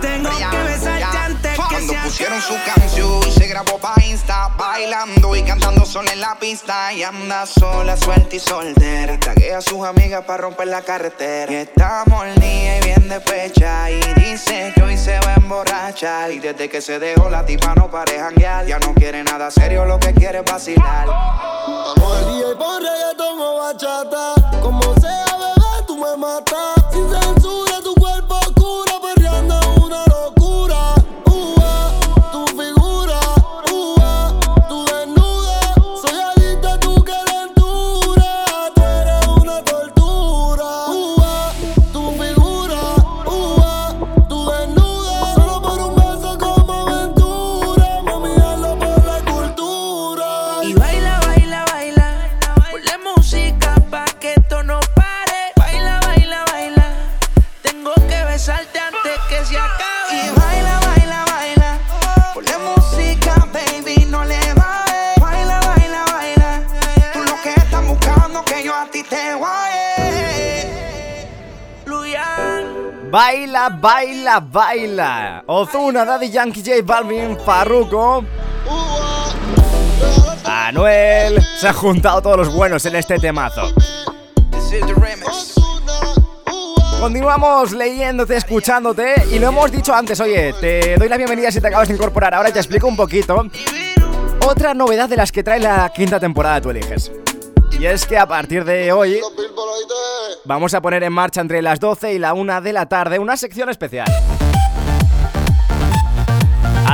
Tengo 0.00 0.28
que 0.28 0.62
besarte 0.64 1.18
antes 1.18 1.58
que 1.68 1.80
se 1.86 1.94
pusieron 2.02 2.42
su 2.42 2.54
canción, 2.66 3.22
grabó 3.54 3.78
pa' 3.78 3.94
Insta, 4.04 4.48
bailando 4.58 5.36
y 5.36 5.42
cantando 5.44 5.86
sola 5.86 6.12
en 6.12 6.20
la 6.20 6.34
pista. 6.34 6.92
Y 6.92 7.04
anda 7.04 7.46
sola, 7.46 7.96
suelta 7.96 8.34
y 8.34 8.40
soltera. 8.40 9.16
Taguea 9.20 9.58
a 9.58 9.60
sus 9.60 9.84
amigas 9.84 10.24
para 10.24 10.42
romper 10.42 10.66
la 10.66 10.82
carretera. 10.82 11.52
Y 11.52 11.54
está 11.54 12.02
molida 12.06 12.78
y 12.78 12.80
bien 12.82 13.08
despecha. 13.08 13.88
Y 13.92 14.00
dice 14.14 14.72
que 14.74 14.82
hoy 14.82 14.96
se 14.96 15.20
va 15.20 15.34
a 15.34 15.34
emborrachar. 15.34 16.32
Y 16.32 16.40
desde 16.40 16.68
que 16.68 16.80
se 16.80 16.98
dejó 16.98 17.30
la 17.30 17.46
tipa 17.46 17.76
no 17.76 17.88
pare 17.88 18.18
janguear. 18.18 18.66
Ya 18.66 18.80
no 18.80 18.92
quiere 18.92 19.22
nada 19.22 19.52
serio, 19.52 19.84
lo 19.84 20.00
que 20.00 20.12
quiere 20.12 20.40
es 20.40 20.44
vacilar. 20.44 21.06
Vamos 21.06 22.16
al 22.18 22.34
día 22.34 22.46
y 22.50 22.54
pon 22.56 22.82
reggaetón 22.82 23.40
o 23.40 23.58
bachata. 23.58 24.34
Como 24.62 24.82
sea, 24.98 25.26
bebé, 25.38 25.86
tú 25.86 25.96
me 25.96 26.16
matas. 26.16 26.74
Sin 26.92 27.08
censura, 27.08 27.80
tu 27.84 27.94
cuerpo 27.94 28.34
oscura, 28.34 28.94
perreando 29.00 29.60
una 29.76 30.04
locura. 30.06 30.43
Baila, 73.10 73.68
baila, 73.68 74.40
baila. 74.40 75.44
Ozuna, 75.46 76.04
Daddy 76.04 76.30
Yankee, 76.30 76.62
J 76.64 76.82
Balvin, 76.82 77.38
Farruko. 77.38 78.24
Anuel. 80.44 81.40
Se 81.56 81.68
han 81.68 81.74
juntado 81.74 82.20
todos 82.22 82.36
los 82.36 82.52
buenos 82.52 82.84
en 82.86 82.96
este 82.96 83.18
temazo. 83.20 83.72
Continuamos 86.98 87.72
leyéndote, 87.72 88.36
escuchándote 88.36 89.14
y 89.30 89.38
lo 89.38 89.48
hemos 89.48 89.70
dicho 89.70 89.94
antes, 89.94 90.18
oye, 90.20 90.52
te 90.60 90.96
doy 90.96 91.08
la 91.08 91.16
bienvenida 91.16 91.52
si 91.52 91.60
te 91.60 91.68
acabas 91.68 91.86
de 91.86 91.94
incorporar, 91.94 92.34
ahora 92.34 92.50
te 92.50 92.58
explico 92.58 92.88
un 92.88 92.96
poquito. 92.96 93.46
Otra 94.44 94.74
novedad 94.74 95.08
de 95.08 95.16
las 95.16 95.30
que 95.30 95.44
trae 95.44 95.60
la 95.60 95.92
quinta 95.94 96.18
temporada 96.18 96.60
Tú 96.60 96.70
eliges. 96.70 97.12
Y 97.84 97.86
es 97.86 98.06
que 98.06 98.16
a 98.16 98.26
partir 98.26 98.64
de 98.64 98.90
hoy 98.92 99.20
vamos 100.46 100.72
a 100.72 100.80
poner 100.80 101.02
en 101.02 101.12
marcha 101.12 101.42
entre 101.42 101.60
las 101.60 101.78
12 101.80 102.14
y 102.14 102.18
la 102.18 102.32
1 102.32 102.62
de 102.62 102.72
la 102.72 102.86
tarde 102.86 103.18
una 103.18 103.36
sección 103.36 103.68
especial. 103.68 104.06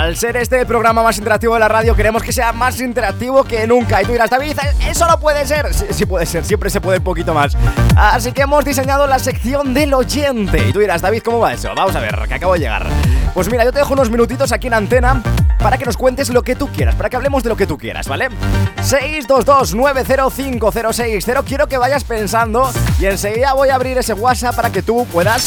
Al 0.00 0.16
ser 0.16 0.36
este 0.38 0.58
el 0.58 0.66
programa 0.66 1.02
más 1.02 1.18
interactivo 1.18 1.52
de 1.52 1.60
la 1.60 1.68
radio, 1.68 1.94
queremos 1.94 2.22
que 2.22 2.32
sea 2.32 2.54
más 2.54 2.80
interactivo 2.80 3.44
que 3.44 3.66
nunca. 3.66 4.00
Y 4.00 4.06
tú 4.06 4.12
dirás, 4.12 4.30
David, 4.30 4.56
eso 4.88 5.06
no 5.06 5.20
puede 5.20 5.44
ser. 5.44 5.74
Sí, 5.74 6.06
puede 6.06 6.24
ser, 6.24 6.42
siempre 6.42 6.70
se 6.70 6.80
puede 6.80 6.96
un 6.96 7.04
poquito 7.04 7.34
más. 7.34 7.54
Así 7.94 8.32
que 8.32 8.40
hemos 8.40 8.64
diseñado 8.64 9.06
la 9.06 9.18
sección 9.18 9.74
del 9.74 9.92
oyente. 9.92 10.66
Y 10.66 10.72
tú 10.72 10.78
dirás, 10.78 11.02
David, 11.02 11.20
¿cómo 11.22 11.40
va 11.40 11.52
eso? 11.52 11.70
Vamos 11.76 11.94
a 11.94 12.00
ver, 12.00 12.18
que 12.26 12.32
acabo 12.32 12.54
de 12.54 12.60
llegar. 12.60 12.86
Pues 13.34 13.50
mira, 13.50 13.62
yo 13.62 13.72
te 13.72 13.80
dejo 13.80 13.92
unos 13.92 14.08
minutitos 14.08 14.52
aquí 14.52 14.68
en 14.68 14.74
antena 14.74 15.22
para 15.58 15.76
que 15.76 15.84
nos 15.84 15.98
cuentes 15.98 16.30
lo 16.30 16.40
que 16.40 16.56
tú 16.56 16.68
quieras, 16.68 16.94
para 16.94 17.10
que 17.10 17.16
hablemos 17.16 17.42
de 17.42 17.50
lo 17.50 17.56
que 17.56 17.66
tú 17.66 17.76
quieras, 17.76 18.08
¿vale? 18.08 18.30
622-905060. 18.78 21.44
Quiero 21.44 21.66
que 21.66 21.76
vayas 21.76 22.04
pensando 22.04 22.72
y 22.98 23.04
enseguida 23.04 23.52
voy 23.52 23.68
a 23.68 23.74
abrir 23.74 23.98
ese 23.98 24.14
WhatsApp 24.14 24.56
para 24.56 24.72
que 24.72 24.80
tú 24.80 25.06
puedas 25.12 25.44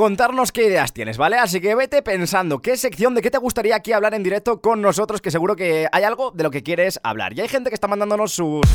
contarnos 0.00 0.50
qué 0.50 0.64
ideas 0.64 0.94
tienes, 0.94 1.18
¿vale? 1.18 1.36
Así 1.36 1.60
que 1.60 1.74
vete 1.74 2.00
pensando 2.00 2.62
qué 2.62 2.78
sección, 2.78 3.14
de 3.14 3.20
qué 3.20 3.30
te 3.30 3.36
gustaría 3.36 3.76
aquí 3.76 3.92
hablar 3.92 4.14
en 4.14 4.22
directo 4.22 4.58
con 4.62 4.80
nosotros, 4.80 5.20
que 5.20 5.30
seguro 5.30 5.56
que 5.56 5.88
hay 5.92 6.04
algo 6.04 6.30
de 6.30 6.42
lo 6.42 6.50
que 6.50 6.62
quieres 6.62 6.98
hablar. 7.02 7.34
Y 7.34 7.42
hay 7.42 7.48
gente 7.48 7.68
que 7.68 7.74
está 7.74 7.86
mandándonos 7.86 8.32
sus, 8.32 8.66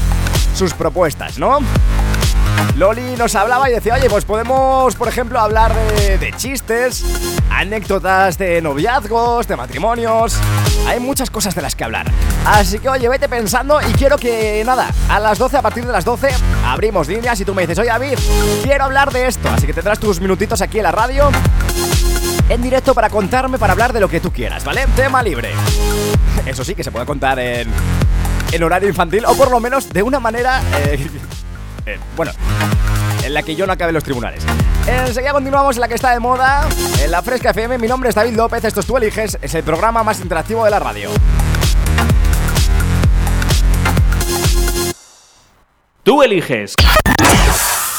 sus 0.54 0.76
propuestas, 0.76 1.40
¿no? 1.40 1.62
Loli 2.78 3.16
nos 3.18 3.34
hablaba 3.34 3.68
y 3.72 3.74
decía, 3.74 3.96
oye, 3.96 4.08
pues 4.08 4.24
podemos, 4.24 4.96
por 4.96 5.08
ejemplo, 5.08 5.40
hablar 5.40 5.74
de, 5.74 6.20
de 6.20 6.32
chistes, 6.34 7.04
anécdotas 7.50 8.38
de 8.38 8.62
noviazgos, 8.62 9.48
de 9.48 9.56
matrimonios. 9.56 10.38
Hay 10.86 11.00
muchas 11.00 11.32
cosas 11.32 11.56
de 11.56 11.64
las 11.64 11.76
que 11.76 11.86
hablar. 11.86 12.06
Así 12.46 12.78
que, 12.78 12.88
oye, 12.88 13.10
vete 13.10 13.28
pensando 13.28 13.80
y 13.82 13.94
quiero 13.94 14.18
que, 14.18 14.62
nada, 14.64 14.92
a 15.10 15.20
las 15.20 15.40
12, 15.40 15.58
a 15.58 15.62
partir 15.64 15.88
de 15.88 15.92
las 15.92 16.06
12, 16.06 16.30
abrimos 16.66 17.08
líneas 17.08 17.40
y 17.40 17.46
tú 17.46 17.54
me 17.54 17.62
dices, 17.62 17.80
oye, 17.80 17.90
David, 17.90 18.18
quiero 18.64 18.86
hablar 18.86 19.12
de 19.12 19.28
esto. 19.28 19.50
Así 19.50 19.66
que 19.66 19.74
tendrás 19.74 20.00
tus 20.00 20.20
minutitos 20.20 20.62
aquí 20.62 20.78
en 20.78 20.84
la 20.84 20.92
radio. 20.92 21.30
En 22.50 22.62
directo 22.62 22.94
para 22.94 23.10
contarme, 23.10 23.58
para 23.58 23.74
hablar 23.74 23.94
de 23.94 24.00
lo 24.00 24.08
que 24.10 24.20
tú 24.20 24.32
quieras, 24.32 24.64
¿vale? 24.64 24.86
Tema 24.96 25.24
libre. 25.24 25.52
Eso 26.46 26.64
sí, 26.64 26.76
que 26.76 26.84
se 26.84 26.92
puede 26.92 27.06
contar 27.06 27.40
en, 27.40 27.72
en 28.52 28.64
horario 28.64 28.90
infantil 28.90 29.26
o 29.26 29.36
por 29.36 29.50
lo 29.50 29.60
menos 29.60 29.90
de 29.90 30.04
una 30.04 30.20
manera... 30.20 30.62
eh, 30.78 31.08
eh, 31.86 32.00
bueno, 32.16 32.32
en 33.24 33.34
la 33.34 33.42
que 33.42 33.56
yo 33.56 33.66
no 33.66 33.74
acabe 33.74 33.92
los 33.92 34.04
tribunales. 34.04 34.44
Enseguida 34.88 35.32
continuamos 35.32 35.78
en 35.78 35.82
la 35.82 35.88
que 35.88 35.96
está 35.96 36.12
de 36.12 36.20
moda, 36.20 36.68
en 37.02 37.10
la 37.10 37.24
Fresca 37.24 37.50
FM. 37.50 37.80
Mi 37.80 37.88
nombre 37.88 38.10
es 38.10 38.16
David 38.16 38.36
López, 38.36 38.64
esto 38.64 38.82
es 38.82 38.86
Tú 38.86 38.98
Eliges, 38.98 39.38
es 39.42 39.54
el 39.56 39.64
programa 39.64 40.04
más 40.04 40.20
interactivo 40.20 40.64
de 40.64 40.72
la 40.72 40.80
radio. 40.80 41.10
Tú 46.06 46.22
eliges. 46.22 46.76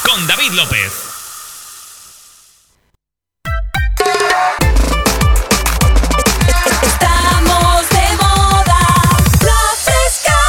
Con 0.05 0.27
David 0.27 0.51
López. 0.53 0.93
Estamos 6.83 7.89
de 7.89 8.15
moda. 8.15 8.79
La 9.43 9.59
fresca. 9.75 10.39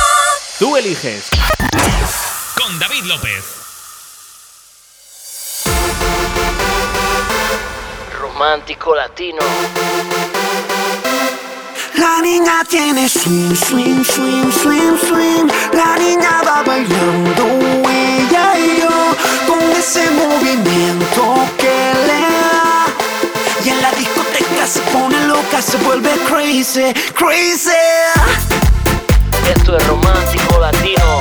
Tú 0.60 0.76
eliges. 0.76 1.28
Con 2.56 2.78
David 2.78 3.02
López. 3.06 3.44
Romántico 8.20 8.94
latino. 8.94 9.42
La 11.98 12.20
niña 12.22 12.62
tiene 12.68 13.08
swing, 13.08 13.56
swing, 13.56 14.04
swing, 14.04 14.52
swing, 14.52 14.96
swing. 14.96 15.48
La 15.72 15.96
niña 15.96 16.42
va 16.46 16.62
bailando 16.62 17.44
ella 17.90 18.56
y 18.56 18.80
yo 18.80 19.16
con 19.48 19.58
ese 19.76 20.08
movimiento 20.12 21.34
que 21.58 21.92
le 22.06 22.20
da. 22.20 22.86
Y 23.64 23.70
en 23.70 23.82
la 23.82 23.90
discoteca 23.92 24.64
se 24.66 24.80
pone 24.92 25.26
loca, 25.26 25.60
se 25.60 25.76
vuelve 25.78 26.10
crazy, 26.28 26.94
crazy. 27.14 27.70
Esto 29.56 29.76
es 29.76 29.86
romántico 29.88 30.60
latino. 30.60 31.18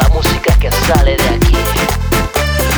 La 0.00 0.08
música 0.08 0.52
que 0.58 0.72
sale 0.88 1.16
de 1.16 1.28
aquí. 1.36 1.56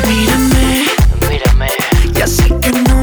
Mírame, 0.06 0.84
Mírame, 1.30 1.68
ya 2.12 2.26
sé 2.26 2.48
que 2.60 2.72
no 2.72 2.93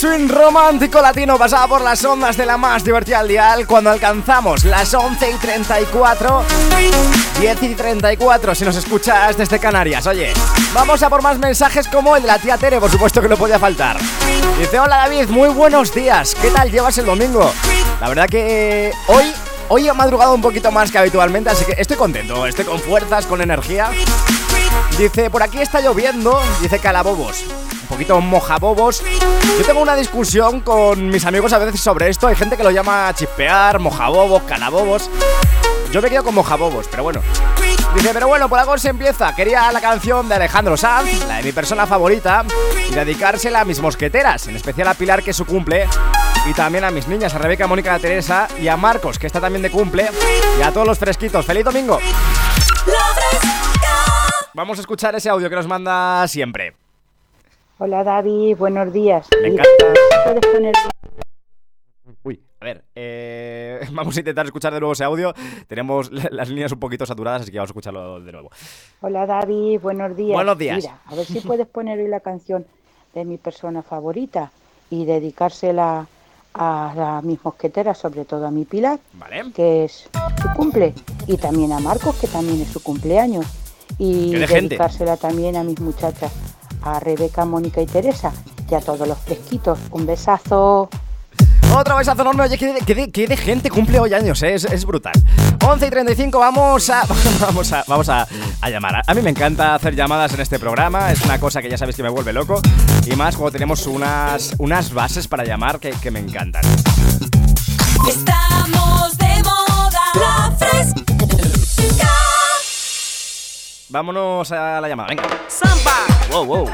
swing 0.00 0.28
romántico 0.28 1.02
latino 1.02 1.36
pasaba 1.36 1.68
por 1.68 1.82
las 1.82 2.02
ondas 2.06 2.34
de 2.34 2.46
la 2.46 2.56
más 2.56 2.82
divertida 2.82 3.18
al 3.18 3.28
dial 3.28 3.66
cuando 3.66 3.90
alcanzamos 3.90 4.64
las 4.64 4.94
11 4.94 5.30
y 5.30 5.34
34, 5.34 6.42
10 7.38 7.62
y 7.64 7.74
34 7.74 8.54
si 8.54 8.64
nos 8.64 8.76
escuchas 8.76 9.36
desde 9.36 9.58
Canarias. 9.58 10.06
Oye, 10.06 10.32
vamos 10.72 11.02
a 11.02 11.10
por 11.10 11.20
más 11.20 11.38
mensajes 11.38 11.86
como 11.86 12.16
el 12.16 12.22
de 12.22 12.28
la 12.28 12.38
tía 12.38 12.56
Tere, 12.56 12.80
por 12.80 12.90
supuesto 12.90 13.20
que 13.20 13.28
no 13.28 13.36
podía 13.36 13.58
faltar. 13.58 13.98
Dice, 14.58 14.78
hola 14.78 14.96
David, 14.96 15.28
muy 15.28 15.50
buenos 15.50 15.92
días, 15.92 16.34
¿qué 16.40 16.48
tal 16.48 16.70
llevas 16.70 16.96
el 16.96 17.04
domingo? 17.04 17.52
La 18.00 18.08
verdad 18.08 18.26
que 18.26 18.92
hoy... 19.08 19.34
Hoy 19.72 19.86
he 19.86 19.92
madrugado 19.92 20.34
un 20.34 20.40
poquito 20.42 20.72
más 20.72 20.90
que 20.90 20.98
habitualmente, 20.98 21.48
así 21.48 21.64
que 21.64 21.76
estoy 21.78 21.96
contento, 21.96 22.44
estoy 22.44 22.64
con 22.64 22.80
fuerzas, 22.80 23.24
con 23.24 23.40
energía. 23.40 23.92
Dice, 24.98 25.30
por 25.30 25.42
aquí 25.42 25.58
está 25.58 25.80
lloviendo, 25.80 26.40
dice 26.60 26.78
calabobos. 26.78 27.44
Un 27.82 27.88
poquito 27.88 28.20
mojabobos. 28.20 29.02
Yo 29.58 29.64
tengo 29.64 29.80
una 29.80 29.96
discusión 29.96 30.60
con 30.60 31.08
mis 31.08 31.24
amigos 31.24 31.52
a 31.52 31.58
veces 31.58 31.80
sobre 31.80 32.08
esto. 32.08 32.26
Hay 32.26 32.36
gente 32.36 32.56
que 32.56 32.62
lo 32.62 32.70
llama 32.70 33.12
chispear, 33.14 33.78
mojabobos, 33.78 34.42
calabobos. 34.44 35.10
Yo 35.90 36.00
me 36.00 36.08
quedo 36.08 36.22
con 36.22 36.34
mojabobos, 36.34 36.86
pero 36.88 37.02
bueno. 37.02 37.20
Dice, 37.94 38.10
pero 38.12 38.28
bueno, 38.28 38.48
por 38.48 38.60
algo 38.60 38.78
se 38.78 38.90
empieza. 38.90 39.34
Quería 39.34 39.72
la 39.72 39.80
canción 39.80 40.28
de 40.28 40.36
Alejandro 40.36 40.76
Sanz, 40.76 41.26
la 41.26 41.38
de 41.38 41.42
mi 41.42 41.52
persona 41.52 41.86
favorita, 41.86 42.44
y 42.88 42.94
dedicársela 42.94 43.62
a 43.62 43.64
mis 43.64 43.80
mosqueteras, 43.80 44.46
en 44.46 44.54
especial 44.54 44.86
a 44.86 44.94
Pilar, 44.94 45.24
que 45.24 45.32
es 45.32 45.36
su 45.36 45.44
cumple, 45.44 45.88
y 46.48 46.52
también 46.52 46.84
a 46.84 46.92
mis 46.92 47.08
niñas, 47.08 47.34
a 47.34 47.38
Rebeca, 47.38 47.66
Mónica, 47.66 47.98
Teresa, 47.98 48.46
y 48.60 48.68
a 48.68 48.76
Marcos, 48.76 49.18
que 49.18 49.26
está 49.26 49.40
también 49.40 49.62
de 49.62 49.70
cumple, 49.70 50.08
y 50.58 50.62
a 50.62 50.70
todos 50.70 50.86
los 50.86 50.98
fresquitos. 50.98 51.44
¡Feliz 51.44 51.64
domingo! 51.64 51.98
Vamos 54.54 54.78
a 54.78 54.80
escuchar 54.80 55.14
ese 55.14 55.28
audio 55.30 55.48
que 55.48 55.56
nos 55.56 55.66
manda 55.68 56.26
siempre. 56.28 56.74
Hola 57.78 58.04
David, 58.04 58.56
buenos 58.56 58.92
días. 58.92 59.26
Me 59.42 59.48
encanta. 59.48 59.70
¿puedes 60.24 60.46
poner- 60.52 60.74
Uy, 62.22 62.42
a 62.60 62.64
ver, 62.64 62.84
eh, 62.94 63.80
vamos 63.92 64.16
a 64.16 64.20
intentar 64.20 64.44
escuchar 64.46 64.74
de 64.74 64.80
nuevo 64.80 64.92
ese 64.92 65.04
audio. 65.04 65.32
Tenemos 65.66 66.10
la- 66.10 66.28
las 66.32 66.48
líneas 66.48 66.72
un 66.72 66.80
poquito 66.80 67.06
saturadas, 67.06 67.42
así 67.42 67.50
que 67.50 67.58
vamos 67.58 67.70
a 67.70 67.72
escucharlo 67.72 68.20
de 68.20 68.32
nuevo. 68.32 68.50
Hola 69.00 69.24
David, 69.26 69.80
buenos 69.80 70.16
días. 70.16 70.34
Buenos 70.34 70.58
días. 70.58 70.76
Mira, 70.76 70.98
a 71.06 71.14
ver 71.14 71.24
si 71.26 71.40
puedes 71.46 71.66
poner 71.68 71.98
hoy 71.98 72.08
la 72.08 72.20
canción 72.20 72.66
de 73.14 73.24
mi 73.24 73.38
persona 73.38 73.82
favorita 73.82 74.50
y 74.90 75.04
dedicársela 75.04 76.06
a, 76.52 77.18
a 77.18 77.22
mis 77.22 77.42
mosqueteras, 77.44 77.96
sobre 77.96 78.24
todo 78.24 78.46
a 78.46 78.50
mi 78.50 78.64
Pilar, 78.64 78.98
Vale. 79.14 79.52
que 79.54 79.84
es 79.84 80.08
su 80.42 80.48
cumple, 80.56 80.92
y 81.28 81.36
también 81.36 81.72
a 81.72 81.78
Marcos, 81.78 82.16
que 82.16 82.26
también 82.26 82.60
es 82.60 82.68
su 82.68 82.82
cumpleaños, 82.82 83.46
y 84.00 84.32
Qué 84.32 84.38
de 84.40 84.48
gente. 84.48 84.68
dedicársela 84.70 85.16
también 85.16 85.56
a 85.56 85.62
mis 85.62 85.78
muchachas, 85.78 86.32
a 86.82 86.98
Rebeca, 86.98 87.44
Mónica 87.44 87.80
y 87.82 87.86
Teresa, 87.86 88.32
y 88.68 88.74
a 88.74 88.80
todos 88.80 89.06
los 89.06 89.18
fresquitos. 89.18 89.78
Un 89.92 90.06
besazo. 90.06 90.88
Otro 91.72 91.96
besazo 91.96 92.22
enorme, 92.22 92.42
oye, 92.42 92.58
qué 92.58 93.26
de, 93.28 93.36
gente 93.36 93.70
cumple 93.70 94.00
hoy 94.00 94.12
años, 94.12 94.42
eh, 94.42 94.54
es, 94.54 94.64
es 94.64 94.84
brutal. 94.84 95.12
11 95.64 95.86
y 95.86 95.90
35, 95.90 96.38
vamos 96.40 96.90
a, 96.90 97.02
vamos 97.40 97.72
a, 97.72 97.84
vamos 97.86 98.08
a, 98.08 98.26
a 98.60 98.70
llamar. 98.70 98.96
A- 98.96 99.02
A 99.06 99.14
mí 99.14 99.22
me 99.22 99.30
encanta 99.30 99.76
hacer 99.76 99.94
llamadas 99.94 100.32
en 100.34 100.40
este 100.40 100.58
programa, 100.58 101.12
es 101.12 101.22
una 101.24 101.38
cosa 101.38 101.62
que 101.62 101.70
ya 101.70 101.78
sabéis 101.78 101.94
que 101.96 102.02
me 102.02 102.08
vuelve 102.08 102.32
loco. 102.32 102.60
Y 103.06 103.14
más 103.14 103.36
cuando 103.36 103.52
tenemos 103.52 103.86
unas, 103.86 104.54
unas 104.58 104.92
bases 104.92 105.28
para 105.28 105.44
llamar 105.44 105.78
que, 105.78 105.90
que 105.90 106.10
me 106.10 106.18
encantan. 106.18 106.62
Estamos 108.08 109.16
de 109.18 109.42
moda. 109.44 110.00
La 110.14 110.50
fresca. 110.58 111.00
Vámonos 113.90 114.52
a 114.52 114.80
la 114.80 114.88
llamada, 114.88 115.08
venga. 115.08 115.24
Samba. 115.48 116.06
Wow, 116.30 116.44
wow. 116.44 116.70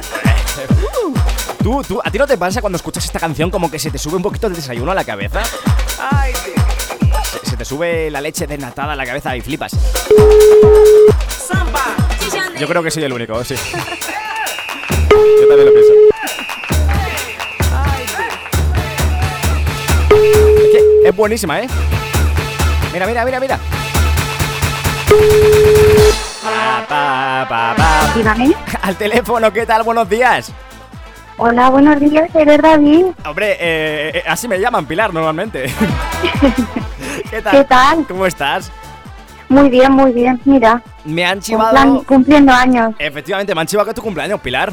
¿Tú, 1.63 1.83
tú, 1.83 2.01
¿A 2.05 2.11
ti 2.11 2.19
no 2.19 2.27
te 2.27 2.37
pasa 2.37 2.61
cuando 2.61 2.77
escuchas 2.77 3.07
esta 3.07 3.19
canción 3.19 3.51
como 3.51 3.71
que 3.71 3.79
se 3.79 3.91
te 3.91 3.97
sube 3.97 4.17
un 4.17 4.23
poquito 4.23 4.47
el 4.49 4.55
desayuno 4.55 4.93
a 4.93 4.95
la 4.95 5.03
cabeza? 5.05 5.43
Se, 7.43 7.51
se 7.51 7.57
te 7.57 7.65
sube 7.65 8.11
la 8.11 8.21
leche 8.21 8.47
desnatada 8.47 8.93
a 8.93 8.97
la 8.97 9.07
cabeza 9.07 9.35
y 9.35 9.41
flipas. 9.41 9.73
Yo 12.59 12.69
creo 12.69 12.83
que 12.83 12.91
soy 12.91 13.05
el 13.05 13.13
único, 13.13 13.43
sí. 13.45 13.55
Yo 15.11 15.49
también 15.49 15.67
lo 15.67 15.73
pienso. 15.73 15.93
Es 20.59 20.71
que 20.71 21.09
es 21.09 21.17
buenísima, 21.17 21.61
¿eh? 21.61 21.69
Mira, 22.93 23.07
mira, 23.07 23.25
mira, 23.25 23.41
mira. 23.41 23.59
Pa, 26.47 27.47
pa, 27.49 27.75
pa. 27.77 28.13
Dígame. 28.15 28.55
Al 28.83 28.95
teléfono, 28.97 29.53
¿qué 29.53 29.67
tal? 29.67 29.83
Buenos 29.83 30.09
días. 30.09 30.53
Hola, 31.39 31.69
buenos 31.71 31.99
días, 32.01 32.31
¿eres 32.35 32.63
David? 32.63 33.07
Hombre, 33.27 33.53
eh, 33.59 34.11
eh, 34.15 34.23
así 34.27 34.47
me 34.47 34.59
llaman 34.61 34.87
Pilar 34.87 35.13
normalmente. 35.13 35.65
¿Qué 37.31 37.43
tal? 37.43 37.53
¿Qué 37.53 37.65
tal? 37.65 38.07
¿Cómo 38.07 38.27
estás? 38.27 38.71
Muy 39.49 39.69
bien, 39.69 39.93
muy 39.93 40.13
bien, 40.13 40.41
mira. 40.45 40.83
Me 41.05 41.25
han 41.27 41.41
cumplan- 41.41 41.43
chivado. 41.43 42.05
cumpliendo 42.05 42.53
años, 42.53 42.95
Efectivamente, 42.99 43.55
me 43.55 43.61
han 43.63 43.67
chivado 43.67 43.85
que 43.87 43.91
es 43.91 43.97
tu 43.97 44.03
cumpleaños, 44.03 44.41
Pilar. 44.41 44.73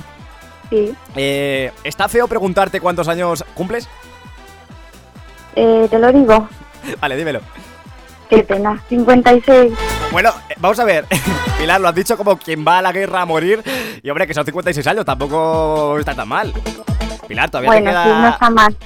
sí. 0.70 0.96
Eh, 1.16 1.72
¿Está 1.84 2.08
feo 2.08 2.28
preguntarte 2.28 2.80
cuántos 2.80 3.08
años 3.08 3.44
cumples? 3.56 3.90
Eh, 5.56 5.88
te 5.90 5.98
lo 6.00 6.12
digo, 6.12 6.48
Vale, 7.02 7.18
dímelo. 7.18 7.42
Qué 8.36 8.44
pena, 8.44 8.82
56. 8.90 9.74
Bueno, 10.12 10.30
eh, 10.50 10.54
vamos 10.58 10.80
a 10.80 10.84
ver. 10.84 11.06
Pilar, 11.60 11.82
lo 11.82 11.88
has 11.88 11.96
dicho 11.96 12.18
como 12.18 12.38
quien 12.38 12.66
va 12.66 12.80
a 12.80 12.82
la 12.82 12.92
guerra 12.92 13.22
a 13.22 13.26
morir. 13.26 13.64
Y 14.02 14.10
hombre, 14.10 14.28
que 14.28 14.34
son 14.34 14.46
56 14.46 14.86
años, 14.88 15.06
tampoco 15.06 15.98
está 16.00 16.14
tan 16.16 16.28
mal. 16.28 16.54
Pilar, 17.28 17.50
todavía 17.50 17.70
Bueno, 17.70 17.86
te 17.86 17.92
queda. 17.92 18.04
sí, 18.04 18.10
no 18.22 18.30
está 18.30 18.50
mal. 18.50 18.78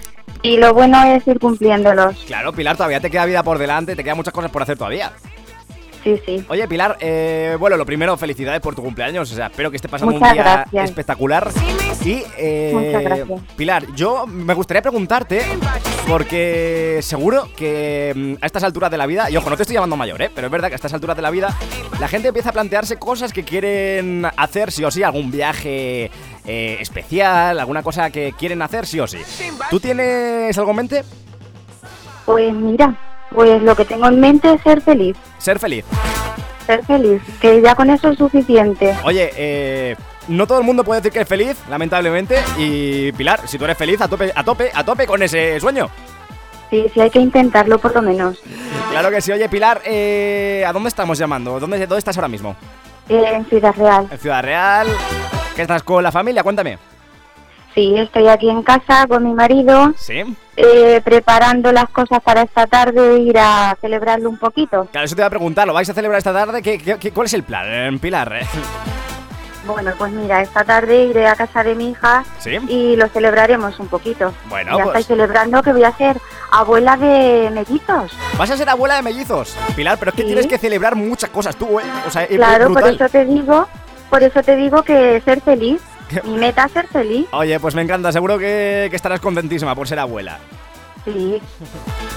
Y 0.44 0.58
lo 0.58 0.74
bueno 0.74 1.04
es 1.04 1.28
ir 1.28 1.40
cumpliéndolos, 1.40 2.16
Claro, 2.28 2.54
Pilar, 2.54 2.78
todavía 2.78 3.00
te 3.00 3.10
queda 3.10 3.26
vida 3.26 3.42
por 3.44 3.58
delante, 3.58 3.96
te 3.96 4.04
quedan 4.04 4.18
muchas 4.18 4.34
cosas 4.34 4.52
por 4.52 4.62
hacer 4.62 4.78
todavía. 4.78 5.12
Sí, 6.16 6.22
sí. 6.26 6.46
Oye, 6.50 6.68
Pilar, 6.68 6.98
eh, 7.00 7.58
bueno, 7.60 7.76
lo 7.78 7.86
primero, 7.86 8.16
felicidades 8.18 8.62
por 8.62 8.76
tu 8.76 8.82
cumpleaños. 8.82 9.32
O 9.32 9.36
sea, 9.36 9.48
espero 9.48 9.70
que 9.70 9.78
estés 9.78 9.92
pasando 9.92 10.14
Muchas 10.14 10.30
un 10.30 10.34
día 10.34 10.44
gracias. 10.44 10.90
espectacular. 10.90 11.52
Y, 12.04 12.24
eh, 12.38 12.72
Muchas 12.74 13.04
gracias. 13.04 13.42
Pilar, 13.56 13.86
yo 13.96 14.26
me 14.26 14.54
gustaría 14.54 14.82
preguntarte, 14.82 15.42
porque 16.08 17.00
seguro 17.02 17.50
que 17.56 18.14
mm, 18.16 18.44
a 18.44 18.46
estas 18.46 18.64
alturas 18.64 18.90
de 18.90 18.98
la 18.98 19.06
vida, 19.06 19.30
y 19.30 19.36
ojo, 19.38 19.50
no 19.50 19.58
te 19.58 19.64
estoy 19.64 19.74
llamando 19.74 19.98
mayor, 19.98 20.22
¿eh? 20.22 20.32
pero 20.34 20.48
es 20.48 20.52
verdad 20.52 20.70
que 20.70 20.76
a 20.76 20.78
estas 20.78 20.94
alturas 20.94 21.16
de 21.16 21.22
la 21.22 21.32
vida, 21.32 21.56
la 22.00 22.08
gente 22.08 22.30
empieza 22.30 22.50
a 22.50 22.54
plantearse 22.54 22.98
cosas 22.98 23.34
que 23.34 23.44
quieren 23.44 24.26
hacer 24.38 24.72
sí 24.72 24.84
o 24.84 24.92
sí, 24.92 25.04
algún 25.04 25.32
viaje 25.32 26.10
eh, 26.46 26.78
especial, 26.80 27.60
alguna 27.60 27.84
cosa 27.84 28.10
que 28.10 28.34
quieren 28.38 28.62
hacer 28.62 28.86
sí 28.86 29.00
o 29.00 29.08
sí. 29.08 29.18
¿Tú 29.70 29.80
tienes 29.80 30.58
algo 30.58 30.72
en 30.72 30.78
mente? 30.78 31.04
Pues 32.26 32.54
mira, 32.54 32.98
pues 33.34 33.62
lo 33.62 33.76
que 33.76 33.86
tengo 33.86 34.08
en 34.08 34.20
mente 34.20 34.54
es 34.54 34.62
ser 34.62 34.82
feliz, 34.82 35.16
Ser 35.38 35.60
feliz. 35.60 35.86
ser 36.66 36.84
feliz, 36.86 37.22
que 37.42 37.62
ya 37.62 37.76
con 37.76 37.90
eso 37.90 38.10
es 38.10 38.18
suficiente. 38.18 38.96
Oye, 39.04 39.32
eh, 39.36 39.96
no 40.28 40.46
todo 40.48 40.60
el 40.60 40.66
mundo 40.66 40.84
puede 40.84 41.00
decir 41.02 41.12
que 41.14 41.22
es 41.22 41.28
feliz, 41.28 41.56
lamentablemente. 41.70 42.38
Y 42.58 43.12
Pilar, 43.14 43.48
si 43.48 43.58
tú 43.58 43.64
eres 43.66 43.78
feliz, 43.78 44.02
a 44.02 44.08
tope, 44.08 44.32
a 44.36 44.44
tope, 44.44 44.72
a 44.74 44.84
tope 44.84 45.08
con 45.08 45.22
ese 45.24 45.60
sueño. 45.60 45.90
Sí, 46.70 46.86
sí, 46.94 47.00
hay 47.00 47.10
que 47.10 47.20
intentarlo 47.20 47.78
por 47.80 47.96
lo 47.96 48.02
menos. 48.02 48.40
Claro 48.92 49.10
que 49.10 49.22
sí. 49.22 49.32
Oye, 49.32 49.48
Pilar, 49.48 49.82
eh, 49.86 50.66
¿a 50.68 50.74
dónde 50.74 50.90
estamos 50.90 51.18
llamando? 51.18 51.60
¿Dónde, 51.62 51.80
¿Dónde 51.80 52.00
estás 52.00 52.18
ahora 52.18 52.28
mismo? 52.28 52.58
Eh, 53.08 53.24
en 53.34 53.46
Ciudad 53.46 53.74
Real. 53.78 54.08
¿En 54.12 54.18
Ciudad 54.20 54.44
Real? 54.44 54.88
¿Qué 55.56 55.62
estás 55.62 55.82
con 55.84 56.04
la 56.04 56.12
familia? 56.12 56.44
Cuéntame. 56.44 56.78
Sí, 57.78 57.94
estoy 57.96 58.28
aquí 58.28 58.50
en 58.50 58.64
casa 58.64 59.06
con 59.08 59.24
mi 59.24 59.34
marido, 59.36 59.94
¿Sí? 59.98 60.24
eh, 60.56 61.00
preparando 61.06 61.72
las 61.72 61.88
cosas 61.90 62.24
para 62.24 62.42
esta 62.42 62.66
tarde, 62.66 63.20
ir 63.20 63.38
a 63.38 63.78
celebrarlo 63.80 64.32
un 64.32 64.38
poquito. 64.40 64.88
Claro, 64.92 65.06
eso 65.06 65.14
te 65.16 65.22
iba 65.22 65.28
a 65.28 65.30
preguntar. 65.30 65.68
¿Lo 65.68 65.74
vais 65.74 65.88
a 65.88 65.94
celebrar 65.94 66.18
esta 66.18 66.34
tarde? 66.34 66.64
¿Qué, 66.64 66.80
qué- 66.80 66.98
qué- 66.98 67.12
cuál 67.12 67.28
es 67.28 67.36
el 67.36 67.44
plan, 67.44 67.66
eh, 67.68 67.96
Pilar? 68.02 68.34
Bueno, 69.68 69.92
pues 69.96 70.12
mira, 70.12 70.42
esta 70.42 70.64
tarde 70.64 71.04
iré 71.06 71.28
a 71.28 71.36
casa 71.36 71.64
de 71.64 71.76
mi 71.76 71.92
hija 71.92 72.24
¿Sí? 72.40 72.56
y 72.68 72.96
lo 72.96 73.10
celebraremos 73.10 73.80
un 73.80 73.90
poquito. 73.90 74.34
Bueno, 74.50 74.72
ya 74.72 74.76
pues- 74.78 74.88
estáis 74.88 75.06
celebrando 75.06 75.62
que 75.62 75.72
voy 75.74 75.84
a 75.84 75.92
ser 75.92 76.18
abuela 76.52 76.98
de 76.98 77.52
mellizos. 77.54 78.12
Vas 78.40 78.50
a 78.50 78.58
ser 78.58 78.70
abuela 78.72 78.96
de 78.96 79.04
mellizos, 79.04 79.56
Pilar, 79.76 80.00
pero 80.00 80.10
es 80.10 80.16
que 80.16 80.24
Sí. 80.24 80.28
tienes 80.30 80.48
que 80.48 80.58
celebrar 80.58 80.96
muchas 80.96 81.30
cosas 81.30 81.56
tú, 81.56 81.80
¿eh? 81.80 81.84
O 82.08 82.10
sea, 82.10 82.24
es 82.24 82.38
Claro, 82.38 82.74
por 82.74 82.88
eso 82.88 83.08
te 83.08 83.24
digo, 83.26 83.68
por 84.10 84.24
eso 84.24 84.42
te 84.42 84.56
digo 84.56 84.82
que 84.82 85.22
ser 85.24 85.42
feliz. 85.42 85.80
Mi 86.24 86.38
meta 86.38 86.66
es 86.66 86.72
ser 86.72 86.88
feliz. 86.88 87.28
Oye, 87.32 87.60
pues 87.60 87.76
me 87.76 87.82
encanta. 87.82 88.12
Seguro 88.12 88.38
que, 88.38 88.88
que 88.90 88.96
estarás 88.96 89.20
contentísima 89.20 89.76
por 89.76 89.88
ser 89.88 90.00
abuela. 90.00 90.40
Sí. 91.06 91.42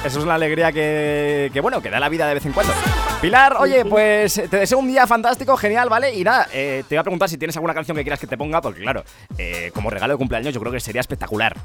Eso 0.04 0.18
es 0.18 0.24
una 0.24 0.34
alegría 0.34 0.72
que, 0.72 1.48
que, 1.52 1.60
bueno, 1.60 1.80
que 1.80 1.90
da 1.90 2.00
la 2.00 2.08
vida 2.08 2.26
de 2.26 2.34
vez 2.34 2.44
en 2.44 2.52
cuando. 2.52 2.72
Pilar, 3.20 3.56
oye, 3.60 3.84
pues 3.84 4.34
te 4.34 4.56
deseo 4.56 4.78
un 4.78 4.88
día 4.88 5.06
fantástico, 5.06 5.56
genial, 5.56 5.88
¿vale? 5.88 6.12
Y 6.14 6.24
nada, 6.24 6.48
eh, 6.52 6.82
te 6.88 6.96
voy 6.96 7.00
a 7.00 7.02
preguntar 7.04 7.28
si 7.28 7.38
tienes 7.38 7.54
alguna 7.56 7.74
canción 7.74 7.96
que 7.96 8.02
quieras 8.02 8.18
que 8.18 8.26
te 8.26 8.36
ponga, 8.36 8.60
porque 8.60 8.80
claro, 8.80 9.04
eh, 9.38 9.70
como 9.74 9.90
regalo 9.90 10.14
de 10.14 10.18
cumpleaños 10.18 10.52
yo 10.52 10.60
creo 10.60 10.72
que 10.72 10.80
sería 10.80 11.02
espectacular. 11.02 11.56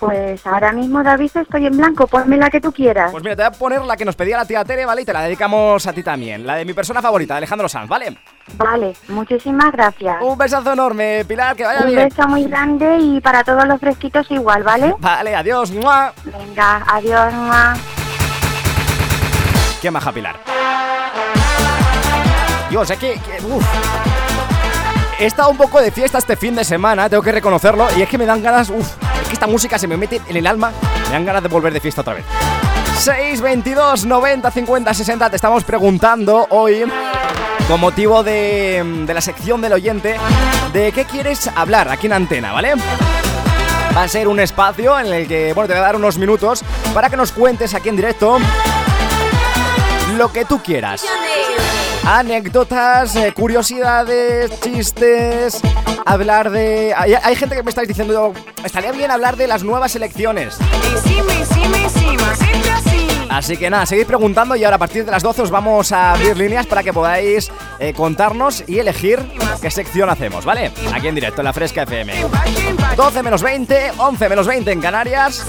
Pues 0.00 0.46
ahora 0.46 0.70
mismo, 0.72 1.02
David, 1.02 1.30
estoy 1.34 1.66
en 1.66 1.76
blanco. 1.76 2.06
Ponme 2.06 2.36
la 2.36 2.50
que 2.50 2.60
tú 2.60 2.72
quieras. 2.72 3.10
Pues 3.10 3.22
mira, 3.24 3.34
te 3.34 3.42
voy 3.42 3.48
a 3.48 3.50
poner 3.58 3.80
la 3.82 3.96
que 3.96 4.04
nos 4.04 4.14
pedía 4.14 4.36
la 4.36 4.44
tía 4.44 4.64
Tere, 4.64 4.86
¿vale? 4.86 5.02
Y 5.02 5.04
te 5.04 5.12
la 5.12 5.22
dedicamos 5.22 5.84
a 5.86 5.92
ti 5.92 6.02
también. 6.04 6.46
La 6.46 6.54
de 6.54 6.64
mi 6.64 6.72
persona 6.72 7.02
favorita, 7.02 7.36
Alejandro 7.36 7.68
Sanz, 7.68 7.88
¿vale? 7.88 8.16
Vale, 8.56 8.94
muchísimas 9.08 9.72
gracias. 9.72 10.16
Un 10.22 10.38
besazo 10.38 10.72
enorme, 10.72 11.24
Pilar, 11.26 11.56
que 11.56 11.64
vaya 11.64 11.80
Un 11.80 11.88
bien. 11.88 12.08
beso 12.08 12.28
muy 12.28 12.44
grande 12.44 12.98
y 12.98 13.20
para 13.20 13.42
todos 13.42 13.66
los 13.66 13.80
fresquitos 13.80 14.30
igual, 14.30 14.62
¿vale? 14.62 14.94
Vale, 15.00 15.34
adiós. 15.34 15.70
¡mua! 15.72 16.12
Venga, 16.24 16.84
adiós, 16.86 17.32
mamá. 17.32 17.74
Qué 19.82 19.90
maja 19.90 20.12
Pilar. 20.12 20.36
Dios, 22.70 22.90
es 22.90 22.98
que... 22.98 23.14
que- 23.14 23.44
uf. 23.46 23.64
He 25.20 25.26
estado 25.26 25.50
un 25.50 25.56
poco 25.56 25.80
de 25.80 25.90
fiesta 25.90 26.18
este 26.18 26.36
fin 26.36 26.54
de 26.54 26.62
semana, 26.62 27.08
tengo 27.10 27.24
que 27.24 27.32
reconocerlo, 27.32 27.88
y 27.96 28.02
es 28.02 28.08
que 28.08 28.16
me 28.16 28.24
dan 28.24 28.40
ganas... 28.40 28.70
Uf, 28.70 28.86
es 29.02 29.07
que 29.28 29.34
esta 29.34 29.46
música 29.46 29.78
se 29.78 29.86
me 29.86 29.96
mete 29.96 30.20
en 30.26 30.36
el 30.36 30.46
alma, 30.46 30.72
me 31.06 31.12
dan 31.12 31.24
ganas 31.24 31.42
de 31.42 31.48
volver 31.48 31.72
de 31.72 31.80
fiesta 31.80 32.00
otra 32.00 32.14
vez. 32.14 32.24
6, 32.98 33.40
22, 33.40 34.06
90, 34.06 34.50
50, 34.50 34.94
60, 34.94 35.30
te 35.30 35.36
estamos 35.36 35.62
preguntando 35.64 36.46
hoy, 36.50 36.84
con 37.68 37.80
motivo 37.80 38.24
de, 38.24 39.04
de 39.06 39.14
la 39.14 39.20
sección 39.20 39.60
del 39.60 39.74
oyente, 39.74 40.16
de 40.72 40.92
qué 40.92 41.04
quieres 41.04 41.48
hablar 41.54 41.88
aquí 41.88 42.06
en 42.06 42.14
Antena, 42.14 42.52
¿vale? 42.52 42.74
Va 43.96 44.02
a 44.02 44.08
ser 44.08 44.28
un 44.28 44.40
espacio 44.40 44.98
en 44.98 45.12
el 45.12 45.28
que, 45.28 45.52
bueno, 45.52 45.68
te 45.68 45.74
voy 45.74 45.80
a 45.80 45.86
dar 45.86 45.96
unos 45.96 46.18
minutos 46.18 46.62
para 46.92 47.08
que 47.08 47.16
nos 47.16 47.32
cuentes 47.32 47.74
aquí 47.74 47.88
en 47.88 47.96
directo 47.96 48.38
lo 50.16 50.32
que 50.32 50.44
tú 50.44 50.60
quieras. 50.62 51.04
Anécdotas, 52.10 53.14
eh, 53.16 53.34
curiosidades, 53.34 54.58
chistes, 54.60 55.60
hablar 56.06 56.48
de... 56.50 56.94
Hay, 56.96 57.12
hay 57.12 57.36
gente 57.36 57.54
que 57.54 57.62
me 57.62 57.68
estáis 57.68 57.86
diciendo, 57.86 58.32
estaría 58.64 58.92
bien 58.92 59.10
hablar 59.10 59.36
de 59.36 59.46
las 59.46 59.62
nuevas 59.62 59.94
elecciones. 59.94 60.56
Así 63.28 63.58
que 63.58 63.68
nada, 63.68 63.84
seguid 63.84 64.06
preguntando 64.06 64.56
y 64.56 64.64
ahora 64.64 64.76
a 64.76 64.78
partir 64.78 65.04
de 65.04 65.10
las 65.10 65.22
12 65.22 65.42
os 65.42 65.50
vamos 65.50 65.92
a 65.92 66.12
abrir 66.12 66.34
líneas 66.34 66.66
para 66.66 66.82
que 66.82 66.94
podáis 66.94 67.50
eh, 67.78 67.92
contarnos 67.92 68.64
y 68.66 68.78
elegir 68.78 69.20
qué 69.60 69.70
sección 69.70 70.08
hacemos, 70.08 70.46
¿vale? 70.46 70.72
Aquí 70.94 71.08
en 71.08 71.14
directo 71.14 71.42
en 71.42 71.44
la 71.44 71.52
Fresca 71.52 71.82
FM. 71.82 72.14
12 72.96 73.22
menos 73.22 73.42
20, 73.42 73.92
11 73.98 74.28
menos 74.30 74.46
20 74.46 74.72
en 74.72 74.80
Canarias. 74.80 75.44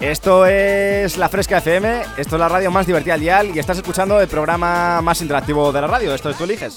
Esto 0.00 0.46
es 0.46 1.16
la 1.16 1.28
Fresca 1.28 1.58
FM, 1.58 2.02
esto 2.18 2.36
es 2.36 2.40
la 2.40 2.48
radio 2.48 2.70
más 2.70 2.86
divertida 2.86 3.14
al 3.14 3.20
dial 3.20 3.50
y 3.54 3.58
estás 3.58 3.78
escuchando 3.78 4.20
el 4.20 4.28
programa 4.28 5.02
más 5.02 5.20
interactivo 5.20 5.72
de 5.72 5.80
la 5.80 5.88
radio. 5.88 6.14
Esto 6.14 6.30
es 6.30 6.36
Tú 6.36 6.44
Eliges. 6.44 6.76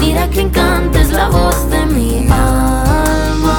Mira 0.00 0.28
que 0.30 0.40
encanta 0.40 1.00
es 1.00 1.10
la 1.10 1.28
voz 1.28 1.70
de 1.70 1.86
mi 1.86 2.26
alma. 2.30 3.58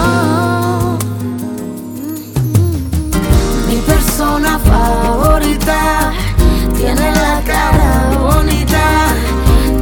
Mi 3.68 3.78
persona 3.78 4.60
favorita 4.60 6.12
tiene 6.78 7.12
la 7.12 7.42
cara 7.46 8.18
bonita, 8.20 8.86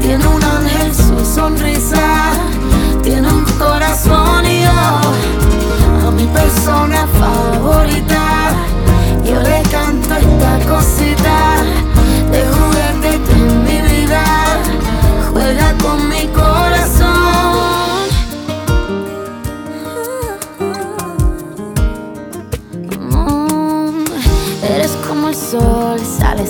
tiene 0.02 0.28
un 0.28 0.44
ángel 0.44 0.94
su 0.94 1.26
sonrisa, 1.26 2.32
tiene 3.04 3.28
un 3.28 3.46
corazón 3.58 4.46
y 4.46 4.62
yo 4.64 6.08
a 6.08 6.12
mi 6.12 6.26
persona 6.28 7.08
favorita 7.20 8.22
yo 9.24 9.42
le 9.42 9.62
canto 9.70 10.16
esta 10.16 10.60
cosita 10.70 11.27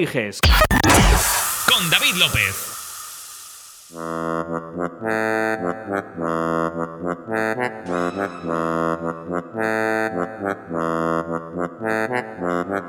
Eliges. 0.00 0.40
Con 1.68 1.90
David 1.90 2.14
López. 2.16 2.70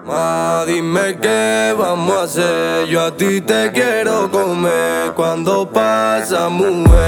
Ma, 0.05 0.64
dime 0.68 1.18
qué 1.20 1.76
vamos 1.78 2.16
a 2.16 2.24
hacer. 2.24 2.88
Yo 2.88 3.01
a 3.05 3.18
ti 3.18 3.41
te 3.41 3.72
quiero 3.72 4.30
comer. 4.30 5.14
Cuando 5.14 5.68
pasa, 5.70 6.49
mujer, 6.49 7.00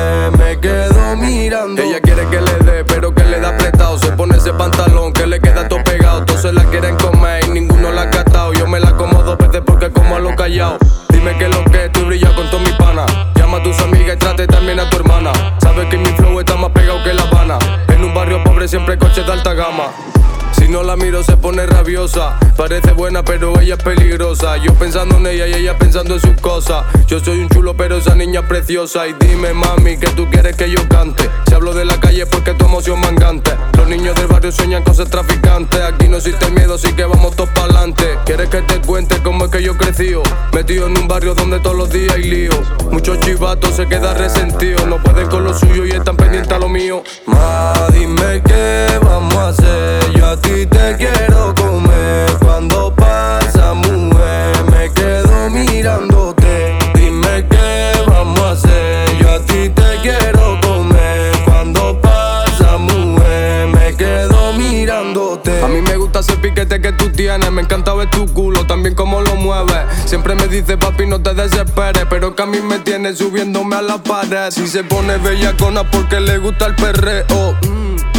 no 20.74 20.82
miro 20.95 21.23
se 21.23 21.37
pone 21.37 21.65
rabiosa. 21.65 22.37
Parece 22.57 22.91
buena, 22.91 23.23
pero 23.23 23.59
ella 23.59 23.75
es 23.75 23.83
peligrosa. 23.83 24.57
Yo 24.57 24.73
pensando 24.75 25.17
en 25.17 25.27
ella 25.27 25.47
y 25.47 25.53
ella 25.53 25.77
pensando 25.77 26.15
en 26.15 26.21
sus 26.21 26.39
cosas. 26.41 26.85
Yo 27.07 27.19
soy 27.19 27.39
un 27.39 27.49
chulo, 27.49 27.75
pero 27.75 27.97
esa 27.97 28.15
niña 28.15 28.41
es 28.41 28.45
preciosa. 28.47 29.07
Y 29.07 29.13
dime, 29.13 29.53
mami, 29.53 29.97
que 29.97 30.09
tú 30.09 30.27
quieres 30.29 30.55
que 30.55 30.69
yo 30.69 30.87
cante. 30.89 31.29
Si 31.47 31.53
hablo 31.53 31.73
de 31.73 31.85
la 31.85 31.99
calle, 31.99 32.25
porque 32.25 32.53
tu 32.53 32.65
emoción 32.65 32.99
mangante. 32.99 33.51
Los 33.77 33.87
niños 33.87 34.15
del 34.15 34.27
barrio 34.27 34.51
sueñan 34.51 34.83
cosas 34.83 35.09
traficantes. 35.09 35.79
Aquí 35.81 36.07
no 36.07 36.17
existe 36.17 36.49
miedo, 36.51 36.75
así 36.75 36.93
que 36.93 37.05
vamos 37.05 37.35
todos 37.35 37.49
para 37.49 37.65
adelante. 37.65 38.17
¿Quieres 38.25 38.49
que 38.49 38.61
te 38.61 38.79
cuente 38.81 39.17
cómo 39.23 39.45
es 39.45 39.51
que 39.51 39.63
yo 39.63 39.77
crecí? 39.77 40.13
Metido 40.53 40.87
en 40.87 40.97
un 40.97 41.07
barrio 41.07 41.33
donde 41.33 41.59
todos 41.59 41.75
los 41.75 41.89
días 41.89 42.13
hay 42.13 42.23
lío. 42.23 42.51
Muchos 42.91 43.19
chivatos 43.19 43.75
se 43.75 43.87
quedan 43.87 44.17
resentidos. 44.17 44.85
No 44.87 45.01
pueden 45.01 45.27
con 45.27 45.43
lo 45.43 45.57
suyo 45.57 45.85
y 45.85 45.91
están 45.91 46.17
pendientes 46.17 46.51
a 46.51 46.59
lo 46.59 46.69
mío. 46.69 47.03
Ma, 47.25 47.73
dime 47.91 48.41
qué 48.45 48.99
vamos 49.01 49.35
a 49.35 49.49
hacer. 49.49 50.11
Yo 50.13 50.27
a 50.27 50.37
ti 50.39 50.65
te 50.65 50.82
quiero 50.97 51.53
comer. 51.55 52.31
Cuando 52.39 52.93
pasa, 52.95 53.73
mujer, 53.73 54.55
me 54.71 54.91
quedo 54.91 55.49
mirándote. 55.49 56.77
Dime 56.95 57.45
qué 57.49 57.91
vamos 58.05 58.39
a 58.41 58.51
hacer. 58.51 59.17
Yo 59.17 59.31
a 59.31 59.39
ti 59.39 59.69
te 59.69 59.97
quiero 60.01 60.59
comer. 60.61 61.31
Cuando 61.45 61.99
pasa, 62.01 62.77
mujer, 62.77 63.67
me 63.67 63.95
quedo 63.95 64.53
mirándote. 64.53 65.63
A 65.63 65.67
mí 65.67 65.81
me 65.81 65.97
gusta 65.97 66.19
ese 66.19 66.36
piquete 66.38 66.81
que 66.81 66.91
tú 66.91 67.09
tienes, 67.09 67.51
me 67.51 67.61
encanta 67.61 67.93
ver 67.93 68.09
tu 68.09 68.25
culo, 68.34 68.65
también 68.65 68.95
cómo 68.95 69.21
lo 69.21 69.36
mueves. 69.36 69.86
Siempre 70.05 70.36
me 70.36 70.47
dice 70.47 70.77
papi 70.77 71.05
no 71.05 71.21
te 71.21 71.34
desesperes, 71.34 72.05
pero 72.09 72.36
que 72.36 72.43
a 72.43 72.45
mí 72.45 72.59
me 72.59 72.79
tiene 72.79 73.15
subiéndome 73.15 73.77
a 73.77 73.81
la 73.81 73.97
pared. 73.97 74.51
Si 74.51 74.67
se 74.67 74.84
pone 74.84 75.17
bellacona 75.17 75.89
porque 75.89 76.19
le 76.19 76.38
gusta 76.38 76.67
el 76.67 76.75
perreo. 76.75 77.57
Mm. 77.61 78.12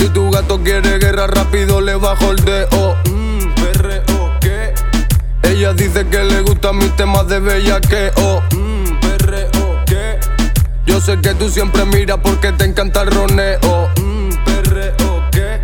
Si 0.00 0.08
tu 0.08 0.30
gato 0.30 0.58
quiere 0.62 0.98
guerra 0.98 1.26
rápido 1.26 1.82
le 1.82 1.94
bajo 1.94 2.30
el 2.30 2.42
dedo. 2.42 2.96
Mm, 3.04 3.52
perreo, 3.54 4.34
¿qué? 4.40 4.72
Ella 5.42 5.74
dice 5.74 6.06
que 6.06 6.24
le 6.24 6.40
gustan 6.40 6.78
mis 6.78 6.96
temas 6.96 7.28
de 7.28 7.38
bellaqueo. 7.38 8.42
Mm, 8.56 8.98
perreo, 8.98 9.84
¿qué? 9.84 10.18
Yo 10.86 11.02
sé 11.02 11.20
que 11.20 11.34
tú 11.34 11.50
siempre 11.50 11.84
miras 11.84 12.16
porque 12.22 12.50
te 12.52 12.64
encanta 12.64 13.02
el 13.02 13.10
roneo. 13.10 13.90
Mm, 14.00 14.30
perreo, 14.42 15.28
¿qué? 15.32 15.60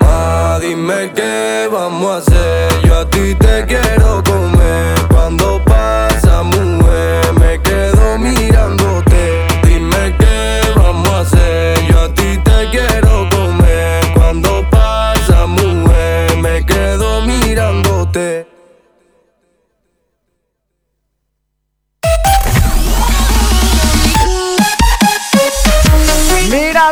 Ma, 0.00 0.58
dime 0.60 1.12
qué 1.14 1.68
vamos 1.70 2.10
a 2.10 2.16
hacer. 2.16 2.86
Yo 2.86 3.00
a 3.00 3.10
ti 3.10 3.34
te 3.34 3.66
quiero 3.66 4.24
comer. 4.24 4.97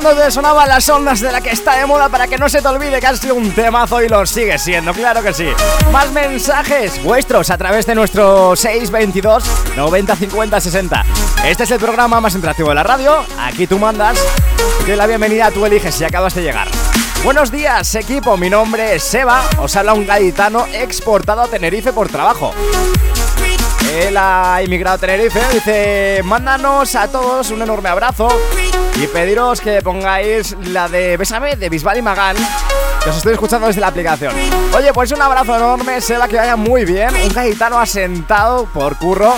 Mirándote 0.07 0.30
sonaban 0.30 0.68
las 0.68 0.88
ondas 0.88 1.18
de 1.18 1.32
la 1.32 1.40
que 1.40 1.50
está 1.50 1.76
de 1.78 1.84
moda 1.84 2.09
para 2.09 2.28
que 2.28 2.38
no 2.38 2.48
se 2.48 2.62
te 2.62 2.68
olvide 2.68 3.00
que 3.00 3.16
sido 3.16 3.34
un 3.34 3.50
temazo 3.50 4.00
y 4.00 4.09
lo 4.09 4.24
sigue 4.24 4.57
siendo, 4.57 4.92
claro 4.92 5.20
que 5.20 5.32
sí. 5.32 5.48
Más 5.90 6.12
mensajes 6.12 7.02
vuestros 7.02 7.50
a 7.50 7.59
través 7.59 7.86
de 7.86 7.96
nuestro 7.96 8.54
622 8.54 9.42
90 9.76 10.14
50 10.14 10.61
60. 10.61 11.04
Este 11.44 11.64
es 11.64 11.70
el 11.72 11.80
programa 11.80 12.20
más 12.20 12.36
interactivo 12.36 12.68
de 12.68 12.76
la 12.76 12.84
radio. 12.84 13.24
Aquí 13.36 13.66
tú 13.66 13.80
mandas. 13.80 14.16
Que 14.84 14.94
la 14.94 15.09
bienvenida 15.09 15.50
tú 15.50 15.66
eliges 15.66 15.96
si 15.96 16.04
acabas 16.04 16.36
de 16.36 16.42
llegar. 16.42 16.68
Buenos 17.24 17.50
días, 17.50 17.92
equipo. 17.96 18.36
Mi 18.36 18.48
nombre 18.48 18.94
es 18.94 19.02
Seba. 19.02 19.42
Os 19.59 19.74
habla 19.74 19.92
un 19.92 20.07
gaditano 20.07 20.66
exportado 20.66 21.42
a 21.42 21.48
Tenerife 21.48 21.92
por 21.92 22.09
trabajo. 22.09 22.54
Él 23.92 24.16
ha 24.16 24.61
inmigrado 24.64 24.94
a 24.94 24.98
Tenerife. 24.98 25.40
Dice: 25.52 26.20
Mándanos 26.22 26.94
a 26.94 27.09
todos 27.09 27.50
un 27.50 27.62
enorme 27.62 27.88
abrazo 27.88 28.28
y 29.01 29.07
pediros 29.07 29.61
que 29.61 29.82
pongáis 29.82 30.57
la 30.64 30.88
de 30.88 31.16
Bésame 31.16 31.57
de 31.57 31.68
Bisbal 31.68 31.99
y 31.99 32.03
Magán. 32.03 32.36
Que 33.03 33.11
os 33.11 33.16
estoy 33.16 33.34
escuchando 33.34 33.66
desde 33.66 33.80
la 33.80 33.88
aplicación. 33.88 34.32
Oye, 34.74 34.92
pues 34.92 35.12
un 35.12 35.22
abrazo 35.22 35.57
enorme, 35.57 36.01
Seba, 36.01 36.26
que 36.26 36.36
vaya 36.36 36.57
muy 36.57 36.84
bien. 36.84 37.14
Un 37.14 37.32
gaditano 37.32 37.78
asentado 37.78 38.66
por 38.66 38.97
curro 38.97 39.34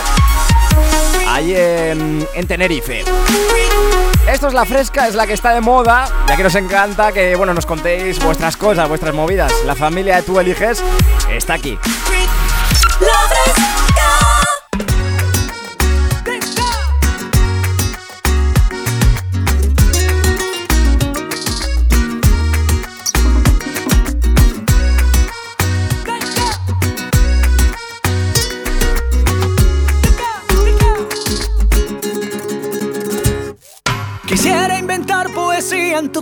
ahí 1.28 1.54
en, 1.54 2.26
en 2.34 2.46
Tenerife. 2.46 3.04
Esto 4.30 4.48
es 4.48 4.54
la 4.54 4.64
fresca, 4.64 5.08
es 5.08 5.14
la 5.14 5.26
que 5.26 5.32
está 5.32 5.54
de 5.54 5.60
moda, 5.60 6.08
ya 6.26 6.36
que 6.36 6.42
nos 6.42 6.54
encanta 6.54 7.12
que 7.12 7.34
bueno 7.34 7.54
nos 7.54 7.66
contéis 7.66 8.22
vuestras 8.22 8.56
cosas, 8.56 8.88
vuestras 8.88 9.14
movidas. 9.14 9.52
La 9.64 9.74
familia 9.74 10.16
de 10.16 10.22
tú 10.22 10.38
eliges 10.38 10.82
está 11.30 11.54
aquí. 11.54 11.78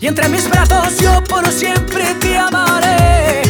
Y 0.00 0.06
entre 0.06 0.30
mis 0.30 0.48
brazos 0.48 0.96
yo 0.98 1.22
por 1.24 1.46
siempre 1.52 2.14
te 2.20 2.38
amaré. 2.38 3.42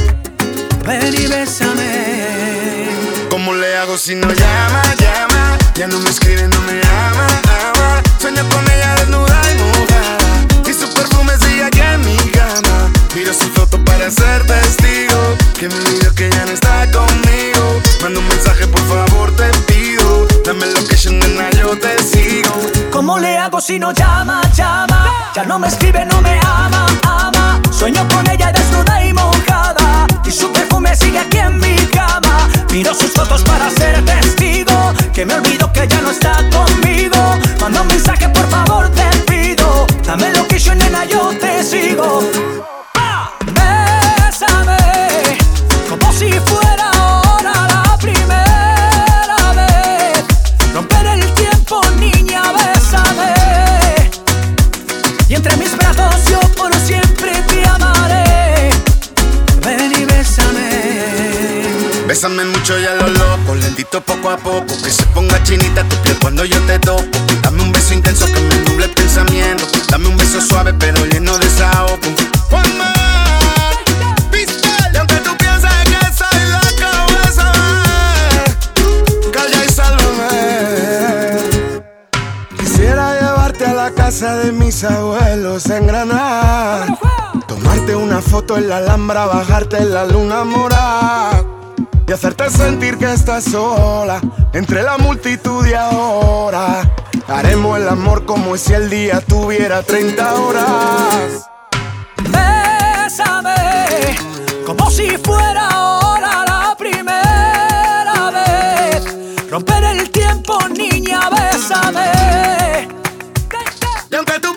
Ven 0.85 1.15
y 1.15 1.27
bésame. 1.29 2.89
¿Cómo 3.31 3.55
le 3.55 3.77
hago 3.77 3.97
si 3.97 4.17
no 4.17 4.27
llama, 4.33 4.83
llama? 4.99 5.59
Ya 5.77 5.87
no 5.87 6.01
me 6.01 6.11
escribe, 6.11 6.49
no 6.49 6.61
me 6.63 6.81
ama, 6.83 7.27
ama. 7.69 8.03
Sueño 8.19 8.43
con 8.49 8.69
ella 8.69 8.97
desnuda 8.97 9.41
y 9.53 9.55
mojada. 9.59 10.69
Y 10.69 10.73
su 10.73 10.93
perfume 10.93 11.35
sigue 11.39 11.63
aquí 11.63 11.81
en 11.81 12.01
mi 12.01 12.17
cama. 12.33 12.91
Miro 13.15 13.33
su 13.33 13.49
foto 13.51 13.83
para 13.85 14.11
ser 14.11 14.45
testigo. 14.45 15.37
Que 15.57 15.69
me 15.69 15.75
olvido 15.77 16.13
que 16.17 16.31
ya 16.31 16.45
no 16.47 16.51
está 16.51 16.91
conmigo. 16.91 17.81
Manda 18.03 18.19
un 18.19 18.27
mensaje, 18.27 18.67
por 18.67 18.83
favor, 18.89 19.31
te 19.37 19.49
pido. 19.73 20.27
Dame 20.45 20.67
location, 20.67 21.17
nena, 21.21 21.49
yo 21.51 21.79
te 21.79 21.97
sigo. 22.03 22.70
¿Cómo 23.11 23.23
le 23.23 23.37
hago 23.37 23.61
si 23.61 23.77
no 23.77 23.91
llama, 23.91 24.41
llama? 24.55 25.05
Ya 25.35 25.43
no 25.43 25.59
me 25.59 25.67
escribe, 25.67 26.07
no 26.07 26.21
me 26.21 26.39
ama, 26.47 26.87
ama. 27.03 27.61
Sueño 27.73 28.07
con 28.07 28.25
ella 28.31 28.53
desnuda 28.53 29.05
y 29.05 29.13
mojada. 29.13 30.07
Y 30.25 30.31
su 30.31 30.53
perfume 30.53 30.95
sigue 30.95 31.19
aquí 31.19 31.39
en 31.39 31.59
mi 31.59 31.75
cama. 31.89 32.49
Miro 32.71 32.95
sus 32.95 33.11
fotos 33.11 33.43
para 33.43 33.69
ser 33.69 34.05
testigo. 34.05 34.93
Que 35.13 35.27
me 35.27 35.35
olvido 35.35 35.73
que 35.73 35.89
ya 35.89 36.01
no 36.03 36.13
está 36.13 36.37
conmigo. 36.53 37.17
Manda 37.61 37.81
un 37.81 37.89
mensaje, 37.89 38.29
por 38.29 38.49
favor, 38.49 38.89
te 38.91 39.09
pido. 39.27 39.89
Dame 40.07 40.33
location, 40.33 40.79
nena, 40.79 41.05
yo 41.05 41.31
te 41.31 41.65
sigo. 41.65 42.23
Bésame. 43.57 44.79
Como 45.89 46.13
Bésame 62.21 62.45
mucho 62.45 62.79
y 62.79 62.85
a 62.85 62.95
lo 62.97 63.09
loco, 63.09 63.55
lentito 63.55 64.03
poco 64.03 64.29
a 64.29 64.37
poco. 64.37 64.67
Que 64.67 64.91
se 64.91 65.07
ponga 65.07 65.43
chinita 65.43 65.83
tu 65.89 65.97
piel 66.03 66.19
cuando 66.21 66.45
yo 66.45 66.61
te 66.67 66.79
toco. 66.79 67.03
Dame 67.41 67.63
un 67.63 67.73
beso 67.73 67.95
intenso 67.95 68.27
que 68.27 68.41
me 68.41 68.57
nuble 68.57 68.85
el 68.85 68.91
pensamiento. 68.91 69.65
Dame 69.89 70.09
un 70.09 70.19
beso 70.19 70.39
suave 70.39 70.75
pero 70.75 71.03
lleno 71.07 71.33
de 71.39 71.47
desahogo. 71.47 71.97
One 72.51 72.69
more, 72.77 72.93
pistola. 74.31 74.91
Y 74.93 74.97
aunque 74.99 75.15
tú 75.15 75.35
pienses 75.39 75.71
que 75.85 76.13
soy 76.13 76.41
loco, 76.53 76.91
bésame. 77.25 78.45
Calla 79.33 79.65
y 79.65 79.69
sálvame. 79.73 80.29
Quisiera 82.59 83.19
llevarte 83.19 83.65
a 83.65 83.73
la 83.73 83.93
casa 83.93 84.37
de 84.37 84.53
mis 84.53 84.85
abuelos 84.85 85.65
en 85.71 85.87
Granada. 85.87 86.99
Tomarte 87.49 87.97
una 87.97 88.21
foto 88.21 88.59
en 88.59 88.69
la 88.69 88.77
Alhambra, 88.77 89.25
bajarte 89.25 89.79
en 89.79 89.95
la 89.95 90.05
luna 90.05 90.45
morada. 90.45 91.60
Y 92.11 92.13
hacerte 92.13 92.51
sentir 92.51 92.99
que 92.99 93.13
estás 93.13 93.45
sola 93.45 94.21
entre 94.53 94.83
la 94.83 94.99
multitud 94.99 95.65
de 95.65 95.77
ahora. 95.77 96.83
Haremos 97.29 97.79
el 97.79 97.89
amor 97.89 98.27
como 98.27 98.57
si 98.57 98.73
el 98.73 98.91
día 98.91 99.21
tuviera 99.21 99.81
30 99.81 100.35
horas. 100.35 101.49
Bésame 102.25 103.55
como 104.67 104.91
si 104.91 105.11
fuera 105.19 105.69
ahora 105.69 106.45
la 106.49 106.77
primera 106.77 108.33
vez. 108.33 109.49
Romper 109.49 109.85
el 109.85 110.11
tiempo, 110.11 110.59
niña, 110.69 111.31
bésame. 111.31 112.89
Y 114.11 114.15
aunque 114.17 114.41
tú 114.41 114.53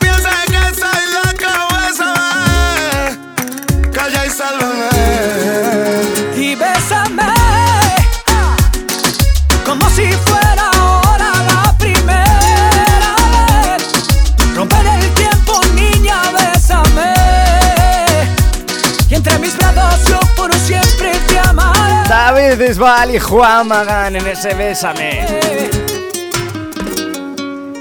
y 22.55 23.17
Juan 23.17 23.67
Magán 23.67 24.15
en 24.15 24.27
ese 24.27 24.53
Bésame. 24.53 25.25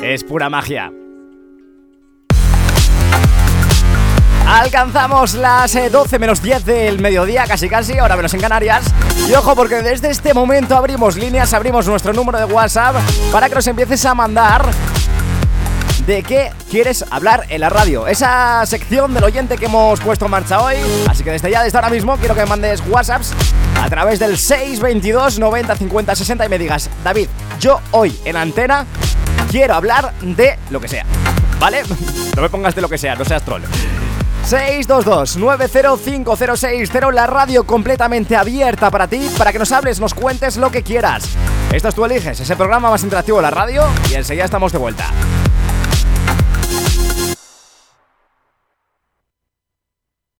Es 0.02 0.24
pura 0.24 0.48
magia. 0.48 0.90
Alcanzamos 4.46 5.34
las 5.34 5.76
eh, 5.76 5.90
12 5.90 6.18
menos 6.18 6.42
10 6.42 6.64
del 6.64 7.00
mediodía, 7.00 7.44
casi 7.46 7.68
casi, 7.68 7.98
ahora 7.98 8.16
menos 8.16 8.32
en 8.32 8.40
Canarias. 8.40 8.84
Y 9.28 9.34
ojo, 9.34 9.54
porque 9.54 9.82
desde 9.82 10.08
este 10.08 10.32
momento 10.32 10.74
abrimos 10.74 11.16
líneas, 11.16 11.52
abrimos 11.52 11.86
nuestro 11.86 12.14
número 12.14 12.38
de 12.38 12.46
WhatsApp 12.46 12.96
para 13.30 13.50
que 13.50 13.54
nos 13.54 13.66
empieces 13.66 14.02
a 14.06 14.14
mandar 14.14 14.70
de 16.06 16.22
qué 16.22 16.50
quieres 16.70 17.04
hablar 17.10 17.44
en 17.48 17.60
la 17.60 17.70
radio. 17.70 18.06
Esa 18.06 18.64
sección 18.66 19.14
del 19.14 19.24
oyente 19.24 19.56
que 19.56 19.66
hemos 19.66 20.00
puesto 20.00 20.26
en 20.26 20.30
marcha 20.30 20.62
hoy. 20.62 20.76
Así 21.08 21.22
que 21.22 21.30
desde 21.30 21.50
ya, 21.50 21.62
desde 21.62 21.78
ahora 21.78 21.90
mismo, 21.90 22.16
quiero 22.16 22.34
que 22.34 22.40
me 22.40 22.46
mandes 22.46 22.82
WhatsApps 22.88 23.32
a 23.80 23.88
través 23.88 24.18
del 24.18 24.38
622 24.38 25.38
90 25.38 25.76
50 25.76 26.14
60 26.14 26.46
y 26.46 26.48
me 26.48 26.58
digas, 26.58 26.90
David, 27.04 27.28
yo 27.60 27.80
hoy 27.92 28.18
en 28.24 28.36
antena 28.36 28.86
quiero 29.50 29.74
hablar 29.74 30.12
de 30.20 30.58
lo 30.70 30.80
que 30.80 30.88
sea. 30.88 31.04
¿Vale? 31.58 31.82
No 32.34 32.40
me 32.40 32.48
pongas 32.48 32.74
de 32.74 32.80
lo 32.80 32.88
que 32.88 32.96
sea, 32.96 33.14
no 33.14 33.26
seas 33.26 33.42
troll. 33.42 33.60
622-905060, 34.48 37.12
la 37.12 37.26
radio 37.26 37.64
completamente 37.64 38.36
abierta 38.36 38.90
para 38.90 39.06
ti, 39.06 39.30
para 39.36 39.52
que 39.52 39.58
nos 39.58 39.70
hables, 39.70 40.00
nos 40.00 40.14
cuentes 40.14 40.56
lo 40.56 40.70
que 40.70 40.82
quieras. 40.82 41.24
Esto 41.70 41.88
es 41.88 41.94
Tú 41.94 42.06
Eliges, 42.06 42.40
ese 42.40 42.56
programa 42.56 42.90
más 42.90 43.04
interactivo 43.04 43.36
de 43.36 43.42
la 43.42 43.50
radio, 43.50 43.84
y 44.10 44.14
enseguida 44.14 44.46
estamos 44.46 44.72
de 44.72 44.78
vuelta. 44.78 45.10